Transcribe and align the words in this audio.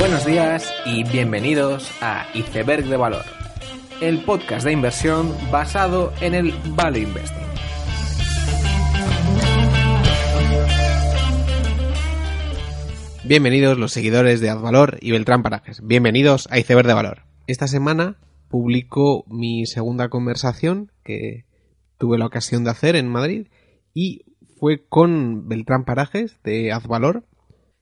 Buenos 0.00 0.24
días 0.24 0.72
y 0.86 1.04
bienvenidos 1.04 1.92
a 2.00 2.26
Iceberg 2.32 2.86
de 2.86 2.96
Valor, 2.96 3.22
el 4.00 4.24
podcast 4.24 4.64
de 4.64 4.72
inversión 4.72 5.36
basado 5.52 6.14
en 6.22 6.32
el 6.32 6.54
Value 6.74 7.00
Investing. 7.00 7.46
Bienvenidos 13.24 13.76
los 13.76 13.92
seguidores 13.92 14.40
de 14.40 14.48
Advalor 14.48 14.96
y 15.02 15.10
Beltrán 15.10 15.42
Parajes. 15.42 15.86
Bienvenidos 15.86 16.48
a 16.50 16.58
Iceberg 16.58 16.88
de 16.88 16.94
Valor. 16.94 17.24
Esta 17.46 17.68
semana 17.68 18.16
publico 18.48 19.26
mi 19.28 19.66
segunda 19.66 20.08
conversación 20.08 20.90
que 21.04 21.44
tuve 21.98 22.16
la 22.16 22.24
ocasión 22.24 22.64
de 22.64 22.70
hacer 22.70 22.96
en 22.96 23.06
Madrid 23.06 23.48
y 23.92 24.22
fue 24.58 24.82
con 24.82 25.46
Beltrán 25.46 25.84
Parajes 25.84 26.38
de 26.42 26.72
Advalor. 26.72 27.24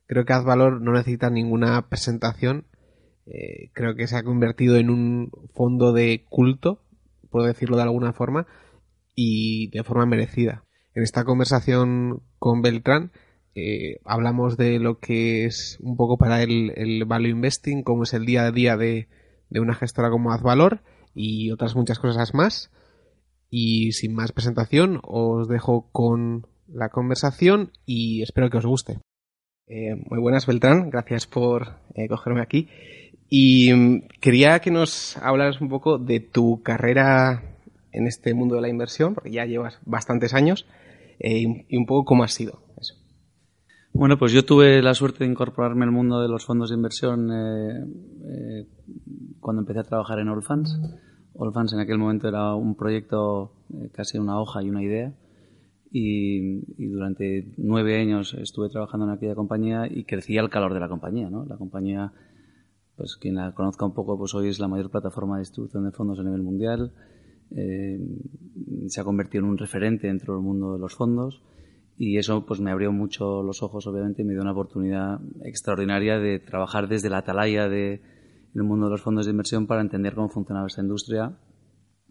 Creo 0.09 0.25
que 0.25 0.33
Advalor 0.33 0.81
no 0.81 0.93
necesita 0.93 1.29
ninguna 1.29 1.89
presentación. 1.91 2.65
Eh, 3.27 3.71
creo 3.75 3.95
que 3.95 4.07
se 4.07 4.17
ha 4.17 4.23
convertido 4.23 4.77
en 4.77 4.89
un 4.89 5.31
fondo 5.53 5.93
de 5.93 6.25
culto, 6.31 6.81
por 7.31 7.45
decirlo 7.45 7.77
de 7.77 7.83
alguna 7.83 8.15
forma, 8.15 8.47
y 9.15 9.69
de 9.69 9.85
forma 9.85 10.07
merecida. 10.07 10.65
En 10.95 11.03
esta 11.03 11.25
conversación 11.25 12.23
con 12.39 12.63
Beltrán 12.63 13.13
eh, 13.55 14.01
hablamos 14.05 14.57
de 14.57 14.79
lo 14.79 14.99
que 14.99 15.45
es 15.45 15.77
un 15.81 15.97
poco 15.97 16.17
para 16.17 16.43
él 16.43 16.73
el 16.77 17.05
value 17.05 17.29
investing, 17.29 17.83
cómo 17.83 18.05
es 18.05 18.15
el 18.15 18.25
día 18.25 18.47
a 18.47 18.51
día 18.51 18.79
de, 18.79 19.09
de 19.51 19.61
una 19.61 19.75
gestora 19.75 20.09
como 20.09 20.33
Advalor 20.33 20.81
y 21.15 21.51
otras 21.51 21.77
muchas 21.77 21.99
cosas 21.99 22.33
más. 22.33 22.71
Y 23.51 23.93
sin 23.93 24.15
más 24.15 24.33
presentación, 24.33 25.01
os 25.03 25.49
dejo 25.49 25.91
con 25.93 26.47
la 26.67 26.89
conversación 26.89 27.73
y 27.85 28.23
espero 28.23 28.49
que 28.49 28.59
os 28.59 28.67
guste. 28.67 29.01
Eh, 29.71 30.03
muy 30.09 30.19
buenas, 30.19 30.47
Beltrán. 30.47 30.89
Gracias 30.89 31.27
por 31.27 31.75
eh, 31.95 32.09
cogerme 32.09 32.41
aquí. 32.41 32.69
Y 33.29 33.73
mm, 33.75 34.09
quería 34.21 34.61
que 34.61 34.71
nos 34.71 35.19
hablaras 35.19 35.61
un 35.61 35.69
poco 35.69 35.99
de 35.99 36.21
tu 36.21 36.63
carrera 36.63 37.43
en 37.93 38.07
este 38.07 38.33
mundo 38.33 38.55
de 38.55 38.63
la 38.63 38.71
inversión, 38.71 39.15
porque 39.15 39.31
ya 39.31 39.45
llevas 39.45 39.79
bastantes 39.85 40.33
años, 40.33 40.67
eh, 41.19 41.67
y 41.69 41.77
un 41.77 41.85
poco 41.85 42.07
cómo 42.07 42.25
ha 42.25 42.29
sido 42.29 42.63
eso. 42.81 42.95
Bueno, 43.93 44.19
pues 44.19 44.33
yo 44.33 44.45
tuve 44.45 44.81
la 44.81 44.95
suerte 44.95 45.25
de 45.25 45.31
incorporarme 45.31 45.85
al 45.85 45.91
mundo 45.91 46.23
de 46.23 46.29
los 46.29 46.47
fondos 46.47 46.71
de 46.71 46.77
inversión 46.77 47.29
cuando 49.41 49.63
empecé 49.63 49.81
a 49.81 49.85
trabajar 49.85 50.19
en 50.19 50.29
Allfans. 50.29 50.79
Allfans 51.39 51.73
en 51.73 51.81
aquel 51.81 51.99
momento 51.99 52.29
era 52.29 52.55
un 52.55 52.75
proyecto, 52.75 53.53
casi 53.93 54.19
una 54.19 54.41
hoja 54.41 54.63
y 54.63 54.71
una 54.71 54.83
idea 54.83 55.13
y, 55.91 56.87
durante 56.89 57.53
nueve 57.57 58.01
años 58.01 58.35
estuve 58.35 58.69
trabajando 58.69 59.07
en 59.07 59.13
aquella 59.13 59.35
compañía 59.35 59.87
y 59.89 60.05
crecía 60.05 60.41
el 60.41 60.51
calor 60.51 60.75
de 60.75 60.81
la 60.81 60.89
compañía, 60.89 61.31
¿no? 61.31 61.45
La 61.45 61.57
compañía, 61.57 62.13
pues 62.97 63.17
quien 63.17 63.37
la 63.37 63.53
conozca 63.55 63.87
un 63.87 63.95
poco, 63.95 64.19
pues 64.19 64.35
hoy 64.35 64.49
es 64.49 64.59
la 64.59 64.69
mayor 64.69 64.91
plataforma 64.91 65.37
de 65.37 65.41
distribución 65.41 65.85
de 65.85 65.93
fondos 65.93 66.19
a 66.19 66.23
nivel 66.23 66.43
mundial. 66.43 66.93
Eh, 67.51 67.99
se 68.89 69.01
ha 69.01 69.05
convertido 69.05 69.45
en 69.45 69.51
un 69.51 69.59
referente 69.59 70.07
dentro 70.07 70.35
del 70.35 70.43
mundo 70.43 70.75
de 70.75 70.79
los 70.79 70.95
fondos 70.95 71.43
y 71.97 72.19
eso 72.19 72.45
pues 72.45 72.61
me 72.61 72.71
abrió 72.71 72.93
mucho 72.93 73.43
los 73.43 73.63
ojos 73.63 73.87
obviamente 73.87 74.23
me 74.23 74.33
dio 74.33 74.43
una 74.43 74.53
oportunidad 74.53 75.19
extraordinaria 75.43 76.19
de 76.19 76.39
trabajar 76.39 76.89
desde 76.89 77.09
la 77.09 77.19
atalaya 77.19 77.69
del 77.69 78.01
mundo 78.55 78.87
de 78.87 78.93
los 78.93 79.01
fondos 79.01 79.25
de 79.25 79.31
inversión 79.31 79.67
para 79.67 79.81
entender 79.81 80.15
cómo 80.15 80.29
funcionaba 80.29 80.67
esta 80.67 80.83
industria 80.83 81.39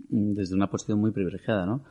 mm, 0.09 0.33
desde 0.33 0.55
una 0.55 0.72
posición 0.72 1.00
muy 1.00 1.11
privilegiada, 1.11 1.67
¿no? 1.67 1.83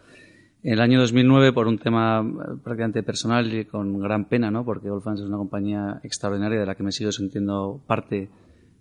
En 0.67 0.73
el 0.73 0.81
año 0.81 0.99
2009, 0.99 1.53
por 1.53 1.69
un 1.69 1.79
tema 1.79 2.29
eh, 2.29 2.57
prácticamente 2.61 3.05
personal 3.05 3.55
y 3.55 3.67
con 3.67 4.01
gran 4.01 4.25
pena, 4.25 4.51
¿no? 4.51 4.65
porque 4.65 4.89
Allfans 4.89 5.21
es 5.21 5.27
una 5.27 5.37
compañía 5.37 6.01
extraordinaria 6.03 6.59
de 6.59 6.67
la 6.67 6.75
que 6.75 6.83
me 6.83 6.91
sigo 6.91 7.13
sintiendo 7.13 7.81
parte 7.87 8.31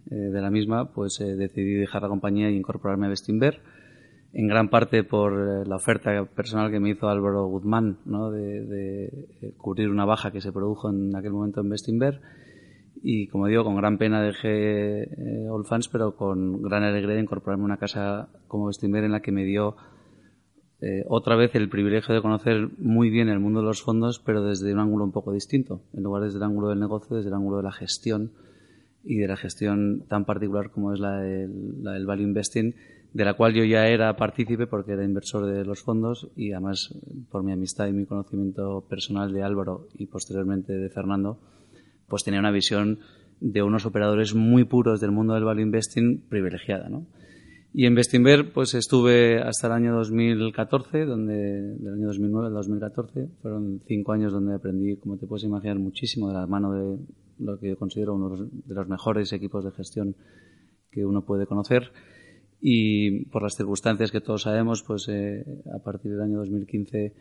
eh, 0.10 0.16
de 0.16 0.42
la 0.42 0.50
misma, 0.50 0.92
pues 0.92 1.22
eh, 1.22 1.36
decidí 1.36 1.76
dejar 1.76 2.02
la 2.02 2.08
compañía 2.08 2.48
e 2.48 2.54
incorporarme 2.54 3.06
a 3.06 3.10
Bestinver, 3.10 3.62
en 4.34 4.48
gran 4.48 4.70
parte 4.70 5.04
por 5.04 5.68
la 5.68 5.76
oferta 5.76 6.26
personal 6.26 6.72
que 6.72 6.80
me 6.80 6.90
hizo 6.90 7.08
Álvaro 7.08 7.46
Guzmán 7.46 8.00
¿no? 8.06 8.32
de, 8.32 9.54
cubrir 9.56 9.92
una 9.92 10.06
baja 10.06 10.32
que 10.32 10.42
se 10.42 10.52
produjo 10.52 10.90
en 10.90 11.16
aquel 11.16 11.34
momento 11.34 11.62
en 11.62 11.70
Bestinver. 11.70 12.20
Y 13.04 13.28
como 13.28 13.46
digo, 13.46 13.64
con 13.64 13.76
gran 13.76 14.00
pena 14.00 14.24
dejé 14.24 15.08
Allfans, 15.56 15.88
pero 15.90 16.16
con 16.16 16.64
gran 16.64 16.82
alegría 16.82 17.14
de 17.14 17.22
incorporarme 17.22 17.62
a 17.62 17.66
una 17.66 17.78
casa 17.78 18.30
como 18.48 18.66
Bestinver 18.66 19.04
en 19.04 19.12
la 19.12 19.20
que 19.20 19.32
me 19.32 19.44
dio 19.44 19.76
eh, 20.88 21.04
otra 21.08 21.36
vez 21.36 21.56
el 21.56 21.68
privilegio 21.68 22.14
de 22.14 22.22
conocer 22.22 22.70
muy 22.78 23.10
bien 23.10 23.28
el 23.28 23.40
mundo 23.40 23.62
de 23.62 23.66
los 23.66 23.82
fondos, 23.82 24.20
pero 24.20 24.44
desde 24.44 24.72
un 24.72 24.78
ángulo 24.78 25.04
un 25.04 25.12
poco 25.12 25.34
distinto, 25.34 25.82
en 25.96 26.04
lugar 26.04 26.22
desde 26.22 26.38
el 26.38 26.44
ángulo 26.44 26.70
del 26.70 26.80
negocio, 26.80 27.16
desde 27.16 27.30
el 27.30 27.34
ángulo 27.34 27.58
de 27.58 27.64
la 27.64 27.72
gestión 27.72 28.30
y 29.04 29.16
de 29.16 29.28
la 29.28 29.36
gestión 29.36 30.04
tan 30.08 30.26
particular 30.26 30.70
como 30.70 30.94
es 30.94 31.00
la 31.00 31.18
del, 31.22 31.84
la 31.84 31.94
del 31.94 32.06
value 32.06 32.26
investing, 32.26 32.76
de 33.14 33.26
la 33.26 33.34
cual 33.34 33.56
yo 33.56 33.64
ya 33.64 33.88
era 33.88 34.16
partícipe 34.16 34.68
porque 34.68 34.92
era 34.92 35.04
inversor 35.04 35.48
de 35.48 35.66
los 35.66 35.82
fondos 35.82 36.28
y 36.36 36.52
además 36.52 36.94
por 37.32 37.42
mi 37.42 37.52
amistad 37.52 37.88
y 37.88 37.92
mi 37.92 38.06
conocimiento 38.06 38.86
personal 38.88 39.34
de 39.34 39.42
Álvaro 39.42 39.88
y 39.98 40.06
posteriormente 40.06 40.74
de 40.74 40.90
Fernando, 40.92 41.40
pues 42.08 42.24
tenía 42.24 42.40
una 42.40 42.52
visión 42.52 43.00
de 43.40 43.64
unos 43.64 43.88
operadores 43.88 44.36
muy 44.36 44.66
puros 44.66 45.02
del 45.02 45.10
mundo 45.10 45.34
del 45.34 45.46
value 45.46 45.64
investing 45.64 46.22
privilegiada, 46.30 46.90
¿no? 46.90 47.08
Y 47.78 47.88
en 47.88 47.94
Bestinver 47.94 48.54
pues 48.54 48.74
estuve 48.74 49.42
hasta 49.42 49.68
el 49.68 49.74
año 49.74 49.96
2014, 49.96 51.04
donde, 51.04 51.76
del 51.76 51.94
año 51.94 52.08
2009 52.08 52.48
al 52.48 52.54
2014. 52.54 53.28
Fueron 53.42 53.82
cinco 53.86 54.14
años 54.14 54.32
donde 54.32 54.56
aprendí, 54.56 54.96
como 54.96 55.18
te 55.18 55.28
puedes 55.28 55.44
imaginar, 55.44 55.78
muchísimo 55.78 56.30
de 56.30 56.36
la 56.36 56.48
mano 56.48 56.72
de 56.72 56.98
lo 57.38 57.60
que 57.60 57.68
yo 57.68 57.78
considero 57.78 58.16
uno 58.16 58.48
de 58.48 58.74
los 58.74 58.88
mejores 58.88 59.34
equipos 59.34 59.66
de 59.66 59.72
gestión 59.72 60.16
que 60.90 61.06
uno 61.06 61.26
puede 61.26 61.48
conocer. 61.48 61.92
Y 62.62 63.26
por 63.26 63.44
las 63.44 63.58
circunstancias 63.58 64.10
que 64.10 64.22
todos 64.22 64.44
sabemos, 64.44 64.82
pues 64.82 65.10
eh, 65.10 65.44
a 65.74 65.80
partir 65.80 66.14
del 66.14 66.22
año 66.22 66.38
2015 66.38 67.12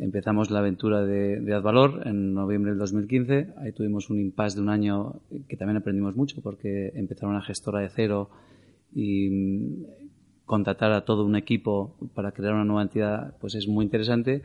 empezamos 0.00 0.50
la 0.50 0.58
aventura 0.58 1.06
de, 1.06 1.38
de 1.38 1.54
Advalor 1.54 2.04
en 2.04 2.34
noviembre 2.34 2.72
del 2.72 2.80
2015. 2.80 3.54
Ahí 3.58 3.70
tuvimos 3.70 4.10
un 4.10 4.18
impasse 4.18 4.56
de 4.56 4.62
un 4.62 4.70
año 4.70 5.20
que 5.48 5.56
también 5.56 5.76
aprendimos 5.76 6.16
mucho 6.16 6.42
porque 6.42 6.90
empezaron 6.96 7.36
una 7.36 7.44
gestora 7.44 7.78
de 7.78 7.90
cero 7.90 8.30
y 8.94 9.28
mm, 9.30 9.84
contratar 10.44 10.92
a 10.92 11.04
todo 11.04 11.24
un 11.24 11.36
equipo 11.36 11.96
para 12.14 12.32
crear 12.32 12.54
una 12.54 12.64
nueva 12.64 12.82
entidad 12.82 13.36
pues 13.40 13.54
es 13.54 13.66
muy 13.66 13.84
interesante. 13.84 14.42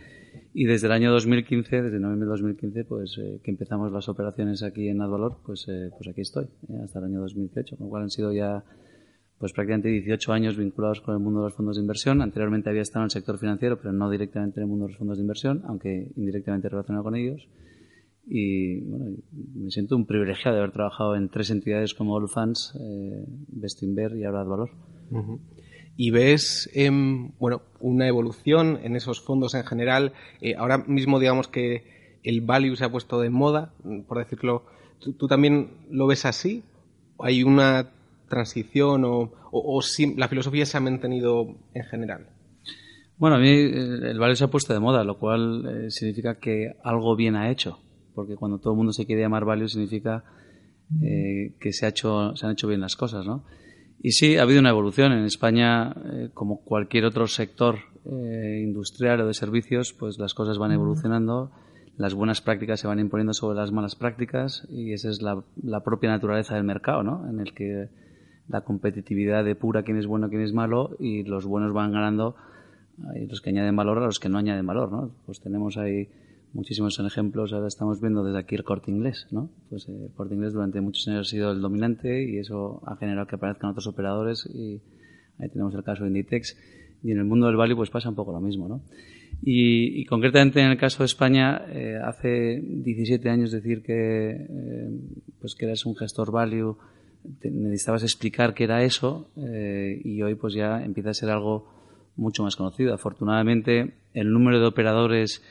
Y 0.53 0.65
desde 0.65 0.87
el 0.87 0.93
año 0.93 1.11
2015 1.11 1.81
desde 1.81 1.99
noviembre 1.99 2.25
de 2.25 2.31
2015 2.31 2.85
pues 2.85 3.17
eh, 3.17 3.39
que 3.43 3.51
empezamos 3.51 3.91
las 3.91 4.07
operaciones 4.09 4.63
aquí 4.63 4.87
en 4.87 5.01
Advalor 5.01 5.37
pues 5.45 5.67
eh, 5.67 5.89
pues 5.97 6.09
aquí 6.09 6.21
estoy 6.21 6.45
eh, 6.69 6.81
hasta 6.83 6.99
el 6.99 7.05
año 7.05 7.21
2018 7.21 7.77
con 7.77 7.87
lo 7.87 7.89
cual 7.89 8.03
han 8.03 8.09
sido 8.09 8.31
ya 8.31 8.63
pues 9.37 9.53
prácticamente 9.53 9.89
18 9.89 10.33
años 10.33 10.57
vinculados 10.57 11.01
con 11.01 11.13
el 11.13 11.21
mundo 11.21 11.39
de 11.39 11.45
los 11.45 11.55
fondos 11.55 11.77
de 11.77 11.81
inversión. 11.81 12.21
Anteriormente 12.21 12.69
había 12.69 12.81
estado 12.81 13.03
en 13.03 13.05
el 13.05 13.11
sector 13.11 13.37
financiero 13.37 13.77
pero 13.77 13.91
no 13.91 14.09
directamente 14.09 14.59
en 14.59 14.63
el 14.63 14.69
mundo 14.69 14.85
de 14.85 14.91
los 14.91 14.97
fondos 14.97 15.17
de 15.17 15.23
inversión 15.23 15.63
aunque 15.65 16.11
indirectamente 16.15 16.69
relacionado 16.69 17.03
con 17.03 17.15
ellos 17.15 17.47
y 18.31 18.81
bueno, 18.81 19.17
me 19.55 19.71
siento 19.71 19.95
un 19.95 20.05
privilegiado 20.05 20.55
de 20.55 20.61
haber 20.61 20.71
trabajado 20.71 21.15
en 21.15 21.29
tres 21.29 21.49
entidades 21.49 21.95
como 21.95 22.15
Allfans, 22.15 22.75
eh, 22.79 23.25
Bestinver 23.47 24.15
y 24.15 24.23
ahora 24.23 24.43
Valor. 24.43 24.69
Y 25.97 26.11
ves 26.11 26.69
em, 26.73 27.31
bueno, 27.39 27.63
una 27.79 28.07
evolución 28.07 28.79
en 28.83 28.95
esos 28.95 29.19
fondos 29.19 29.55
en 29.55 29.65
general. 29.65 30.13
Eh, 30.41 30.55
ahora 30.55 30.77
mismo 30.77 31.19
digamos 31.19 31.47
que 31.47 32.19
el 32.23 32.41
value 32.41 32.75
se 32.75 32.85
ha 32.85 32.91
puesto 32.91 33.19
de 33.19 33.31
moda, 33.31 33.73
por 34.07 34.19
decirlo. 34.19 34.63
¿Tú, 34.99 35.27
también 35.27 35.71
lo 35.89 36.05
ves 36.05 36.25
así? 36.25 36.63
¿Hay 37.17 37.43
una 37.43 37.89
transición 38.27 39.05
o, 39.05 39.31
o, 39.51 39.81
la 40.17 40.27
filosofía 40.27 40.65
se 40.67 40.77
ha 40.77 40.81
mantenido 40.81 41.55
en 41.73 41.83
general? 41.85 42.27
Bueno, 43.17 43.37
a 43.37 43.39
mí 43.39 43.49
eh, 43.49 44.11
el 44.11 44.19
value 44.19 44.35
se 44.35 44.43
ha 44.43 44.49
puesto 44.49 44.73
de 44.73 44.79
moda, 44.79 45.03
lo 45.03 45.17
cual 45.17 45.65
eh, 45.65 45.91
significa 45.91 46.37
que 46.37 46.75
algo 46.83 47.15
bien 47.15 47.35
ha 47.35 47.49
hecho 47.49 47.79
porque 48.19 48.35
cuando 48.35 48.57
todo 48.57 48.73
el 48.73 48.77
mundo 48.77 48.91
se 48.91 49.05
quiere 49.05 49.21
llamar 49.21 49.45
value 49.45 49.69
significa 49.69 50.25
eh, 51.01 51.53
que 51.57 51.71
se, 51.71 51.85
ha 51.85 51.89
hecho, 51.89 52.35
se 52.35 52.45
han 52.45 52.51
hecho 52.51 52.67
bien 52.67 52.81
las 52.81 52.97
cosas, 52.97 53.25
¿no? 53.25 53.45
Y 54.01 54.11
sí, 54.11 54.35
ha 54.35 54.41
habido 54.41 54.59
una 54.59 54.71
evolución. 54.71 55.13
En 55.13 55.23
España, 55.23 55.95
eh, 56.11 56.29
como 56.33 56.59
cualquier 56.59 57.05
otro 57.05 57.27
sector 57.27 57.77
eh, 58.03 58.59
industrial 58.61 59.21
o 59.21 59.27
de 59.27 59.33
servicios, 59.33 59.93
pues 59.93 60.19
las 60.19 60.33
cosas 60.33 60.57
van 60.57 60.73
evolucionando, 60.73 61.51
las 61.95 62.13
buenas 62.13 62.41
prácticas 62.41 62.81
se 62.81 62.87
van 62.87 62.99
imponiendo 62.99 63.33
sobre 63.33 63.57
las 63.57 63.71
malas 63.71 63.95
prácticas 63.95 64.67
y 64.69 64.91
esa 64.91 65.09
es 65.09 65.21
la, 65.21 65.41
la 65.63 65.81
propia 65.81 66.09
naturaleza 66.09 66.55
del 66.55 66.65
mercado, 66.65 67.03
¿no? 67.03 67.25
En 67.29 67.39
el 67.39 67.53
que 67.53 67.87
la 68.49 68.65
competitividad 68.65 69.45
depura 69.45 69.83
quién 69.83 69.97
es 69.97 70.07
bueno, 70.07 70.27
quién 70.27 70.41
es 70.41 70.51
malo 70.51 70.97
y 70.99 71.23
los 71.23 71.45
buenos 71.45 71.71
van 71.71 71.93
ganando 71.93 72.35
y 73.15 73.27
los 73.27 73.39
que 73.39 73.51
añaden 73.51 73.77
valor 73.77 73.99
a 73.99 74.07
los 74.07 74.19
que 74.19 74.27
no 74.27 74.39
añaden 74.39 74.67
valor, 74.67 74.91
¿no? 74.91 75.09
Pues 75.25 75.39
tenemos 75.39 75.77
ahí 75.77 76.09
muchísimos 76.53 76.99
ejemplos. 76.99 77.53
Ahora 77.53 77.67
estamos 77.67 78.01
viendo 78.01 78.23
desde 78.23 78.39
aquí 78.39 78.55
el 78.55 78.63
corte 78.63 78.91
inglés, 78.91 79.27
¿no? 79.31 79.49
Pues 79.69 79.87
eh, 79.87 80.05
el 80.05 80.13
corte 80.13 80.35
inglés 80.35 80.53
durante 80.53 80.81
muchos 80.81 81.07
años 81.07 81.27
ha 81.27 81.29
sido 81.29 81.51
el 81.51 81.61
dominante 81.61 82.23
y 82.23 82.37
eso 82.37 82.81
ha 82.85 82.95
generado 82.97 83.27
que 83.27 83.35
aparezcan 83.35 83.71
otros 83.71 83.87
operadores 83.87 84.47
y 84.53 84.81
ahí 85.39 85.49
tenemos 85.49 85.73
el 85.75 85.83
caso 85.83 86.03
de 86.03 86.09
Inditex. 86.09 86.57
Y 87.03 87.11
en 87.11 87.19
el 87.19 87.25
mundo 87.25 87.47
del 87.47 87.55
value 87.55 87.75
pues 87.75 87.89
pasa 87.89 88.09
un 88.09 88.15
poco 88.15 88.31
lo 88.31 88.41
mismo, 88.41 88.67
¿no? 88.67 88.81
Y, 89.41 90.03
concretamente 90.05 90.59
en 90.59 90.71
el 90.71 90.77
caso 90.77 91.03
de 91.03 91.05
España, 91.05 91.61
eh, 91.69 91.97
hace 92.03 92.61
17 92.61 93.29
años 93.29 93.51
decir 93.51 93.81
que, 93.83 94.31
eh, 94.31 94.89
pues 95.39 95.55
que 95.55 95.65
eres 95.65 95.85
un 95.85 95.95
gestor 95.95 96.31
value 96.31 96.77
necesitabas 97.43 98.03
explicar 98.03 98.53
qué 98.53 98.63
era 98.63 98.81
eso 98.81 99.29
y 99.35 100.21
hoy 100.21 100.35
pues 100.35 100.53
ya 100.53 100.81
empieza 100.81 101.09
a 101.09 101.13
ser 101.13 101.29
algo 101.29 101.67
mucho 102.15 102.43
más 102.43 102.55
conocido. 102.55 102.93
Afortunadamente, 102.93 103.93
el 104.13 104.31
número 104.31 104.59
de 104.59 104.67
operadores 104.67 105.43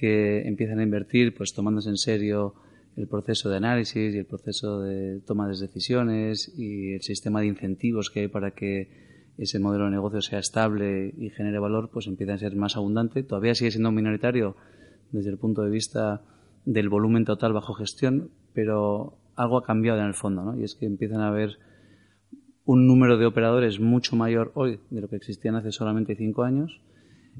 que 0.00 0.48
empiezan 0.48 0.78
a 0.78 0.82
invertir, 0.82 1.34
pues 1.34 1.52
tomándose 1.52 1.90
en 1.90 1.98
serio 1.98 2.54
el 2.96 3.06
proceso 3.06 3.50
de 3.50 3.58
análisis 3.58 4.14
y 4.14 4.16
el 4.16 4.24
proceso 4.24 4.80
de 4.80 5.20
toma 5.26 5.46
de 5.46 5.58
decisiones 5.58 6.50
y 6.56 6.94
el 6.94 7.02
sistema 7.02 7.40
de 7.40 7.48
incentivos 7.48 8.08
que 8.08 8.20
hay 8.20 8.28
para 8.28 8.52
que 8.52 8.88
ese 9.36 9.58
modelo 9.58 9.84
de 9.84 9.90
negocio 9.90 10.22
sea 10.22 10.38
estable 10.38 11.12
y 11.18 11.28
genere 11.28 11.58
valor, 11.58 11.90
pues 11.92 12.06
empieza 12.06 12.32
a 12.32 12.38
ser 12.38 12.56
más 12.56 12.78
abundante. 12.78 13.22
Todavía 13.22 13.54
sigue 13.54 13.72
siendo 13.72 13.92
minoritario 13.92 14.56
desde 15.12 15.28
el 15.28 15.36
punto 15.36 15.60
de 15.60 15.70
vista 15.70 16.22
del 16.64 16.88
volumen 16.88 17.26
total 17.26 17.52
bajo 17.52 17.74
gestión, 17.74 18.30
pero 18.54 19.18
algo 19.36 19.58
ha 19.58 19.64
cambiado 19.64 20.00
en 20.00 20.06
el 20.06 20.14
fondo, 20.14 20.42
¿no? 20.42 20.58
Y 20.58 20.64
es 20.64 20.76
que 20.76 20.86
empiezan 20.86 21.20
a 21.20 21.28
haber 21.28 21.58
un 22.64 22.86
número 22.86 23.18
de 23.18 23.26
operadores 23.26 23.80
mucho 23.80 24.16
mayor 24.16 24.50
hoy 24.54 24.80
de 24.88 25.02
lo 25.02 25.08
que 25.08 25.16
existían 25.16 25.56
hace 25.56 25.72
solamente 25.72 26.16
cinco 26.16 26.42
años 26.42 26.80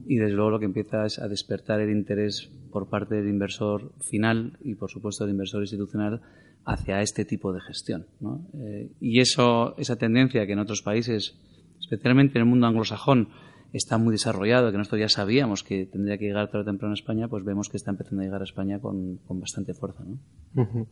y 0.06 0.16
desde 0.16 0.34
luego 0.34 0.50
lo 0.50 0.58
que 0.58 0.64
empieza 0.64 1.04
es 1.04 1.18
a 1.18 1.28
despertar 1.28 1.80
el 1.80 1.90
interés 1.90 2.50
por 2.70 2.88
parte 2.88 3.16
del 3.16 3.28
inversor 3.28 3.92
final 4.00 4.58
y 4.62 4.74
por 4.74 4.90
supuesto 4.90 5.24
del 5.24 5.32
inversor 5.32 5.62
institucional 5.62 6.20
hacia 6.64 7.00
este 7.02 7.24
tipo 7.24 7.52
de 7.52 7.60
gestión. 7.60 8.06
Eh, 8.54 8.90
y 9.00 9.20
eso, 9.20 9.76
esa 9.78 9.96
tendencia 9.96 10.46
que 10.46 10.52
en 10.52 10.58
otros 10.58 10.82
países, 10.82 11.36
especialmente 11.80 12.38
en 12.38 12.42
el 12.42 12.48
mundo 12.48 12.66
anglosajón, 12.66 13.28
está 13.72 13.98
muy 13.98 14.12
desarrollado, 14.12 14.72
que 14.72 14.78
nosotros 14.78 15.00
ya 15.00 15.08
sabíamos 15.08 15.62
que 15.62 15.86
tendría 15.86 16.18
que 16.18 16.26
llegar 16.26 16.48
tarde 16.48 16.62
o 16.62 16.64
temprano 16.64 16.92
a 16.92 16.94
España, 16.94 17.28
pues 17.28 17.44
vemos 17.44 17.68
que 17.68 17.76
está 17.76 17.90
empezando 17.90 18.22
a 18.22 18.24
llegar 18.24 18.40
a 18.40 18.44
España 18.44 18.80
con, 18.80 19.16
con 19.26 19.40
bastante 19.40 19.74
fuerza. 19.74 20.02
¿no? 20.04 20.86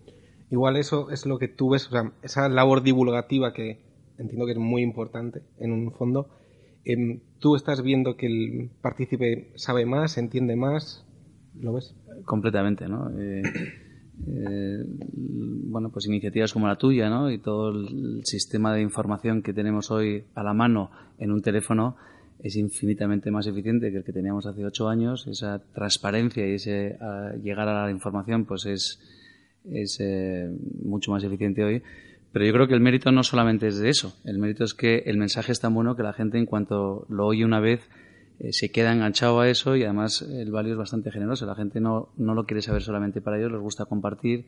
Igual 0.50 0.76
eso 0.76 1.10
es 1.10 1.26
lo 1.26 1.38
que 1.38 1.48
tú 1.48 1.70
ves, 1.70 1.90
esa 2.22 2.48
labor 2.48 2.82
divulgativa 2.82 3.52
que 3.52 3.80
entiendo 4.18 4.46
que 4.46 4.52
es 4.52 4.58
muy 4.58 4.82
importante 4.82 5.42
en 5.58 5.72
un 5.72 5.92
fondo. 5.92 6.28
Em, 6.88 7.20
¿Tú 7.38 7.55
estás 7.55 7.82
viendo 7.82 8.17
que 8.17 8.26
el 8.26 8.70
partícipe 8.81 9.52
sabe 9.56 9.85
más, 9.85 10.17
entiende 10.17 10.56
más? 10.56 11.05
¿Lo 11.61 11.75
ves? 11.75 11.94
Completamente, 12.25 12.88
¿no? 12.88 13.11
Eh, 13.11 13.43
eh, 14.26 14.85
bueno, 15.69 15.90
pues 15.90 16.06
iniciativas 16.06 16.52
como 16.52 16.67
la 16.67 16.76
tuya, 16.76 17.11
¿no? 17.11 17.31
Y 17.31 17.38
todo 17.38 17.69
el 17.69 18.23
sistema 18.25 18.75
de 18.75 18.81
información 18.81 19.43
que 19.43 19.52
tenemos 19.52 19.90
hoy 19.90 20.25
a 20.35 20.43
la 20.43 20.55
mano 20.55 20.90
en 21.19 21.31
un 21.31 21.43
teléfono 21.43 21.96
es 22.40 22.56
infinitamente 22.56 23.31
más 23.31 23.46
eficiente 23.46 23.90
que 23.90 23.99
el 23.99 24.05
que 24.05 24.12
teníamos 24.12 24.46
hace 24.46 24.64
ocho 24.64 24.88
años. 24.88 25.26
Esa 25.26 25.62
transparencia 25.75 26.49
y 26.49 26.55
ese 26.55 26.96
llegar 27.43 27.69
a 27.69 27.85
la 27.85 27.90
información, 27.90 28.46
pues 28.46 28.64
es, 28.64 30.00
eh, 30.00 30.50
mucho 30.82 31.11
más 31.11 31.23
eficiente 31.23 31.62
hoy. 31.62 31.82
Pero 32.38 32.46
yo 32.46 32.52
creo 32.52 32.69
que 32.69 32.75
el 32.75 32.81
mérito 32.81 33.11
no 33.11 33.25
solamente 33.25 33.67
es 33.67 33.81
de 33.81 33.88
eso. 33.88 34.17
El 34.25 34.38
mérito 34.38 34.62
es 34.62 34.73
que 34.73 34.99
el 35.06 35.17
mensaje 35.17 35.50
es 35.50 35.58
tan 35.58 35.75
bueno 35.75 35.96
que 35.96 36.05
la 36.05 36.12
gente, 36.12 36.38
en 36.38 36.46
cuanto 36.46 37.05
lo 37.08 37.26
oye 37.26 37.44
una 37.44 37.58
vez, 37.58 37.81
eh, 38.38 38.52
se 38.52 38.70
queda 38.70 38.93
enganchado 38.93 39.40
a 39.40 39.49
eso 39.49 39.75
y 39.75 39.82
además 39.82 40.23
el 40.23 40.52
value 40.52 40.70
es 40.70 40.76
bastante 40.76 41.11
generoso. 41.11 41.46
La 41.46 41.56
gente 41.56 41.81
no, 41.81 42.11
no 42.17 42.35
lo 42.35 42.46
quiere 42.46 42.62
saber 42.62 42.82
solamente 42.82 43.20
para 43.20 43.38
ellos, 43.38 43.50
les 43.50 43.61
gusta 43.61 43.87
compartir 43.87 44.46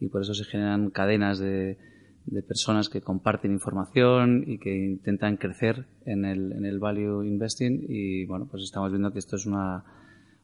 y 0.00 0.08
por 0.08 0.20
eso 0.20 0.34
se 0.34 0.44
generan 0.44 0.90
cadenas 0.90 1.38
de, 1.38 1.78
de 2.26 2.42
personas 2.42 2.90
que 2.90 3.00
comparten 3.00 3.52
información 3.52 4.44
y 4.46 4.58
que 4.58 4.76
intentan 4.76 5.38
crecer 5.38 5.86
en 6.04 6.26
el, 6.26 6.52
en 6.52 6.66
el 6.66 6.78
value 6.78 7.24
investing 7.24 7.86
y 7.88 8.26
bueno, 8.26 8.48
pues 8.50 8.64
estamos 8.64 8.90
viendo 8.90 9.14
que 9.14 9.18
esto 9.18 9.36
es 9.36 9.46
una, 9.46 9.82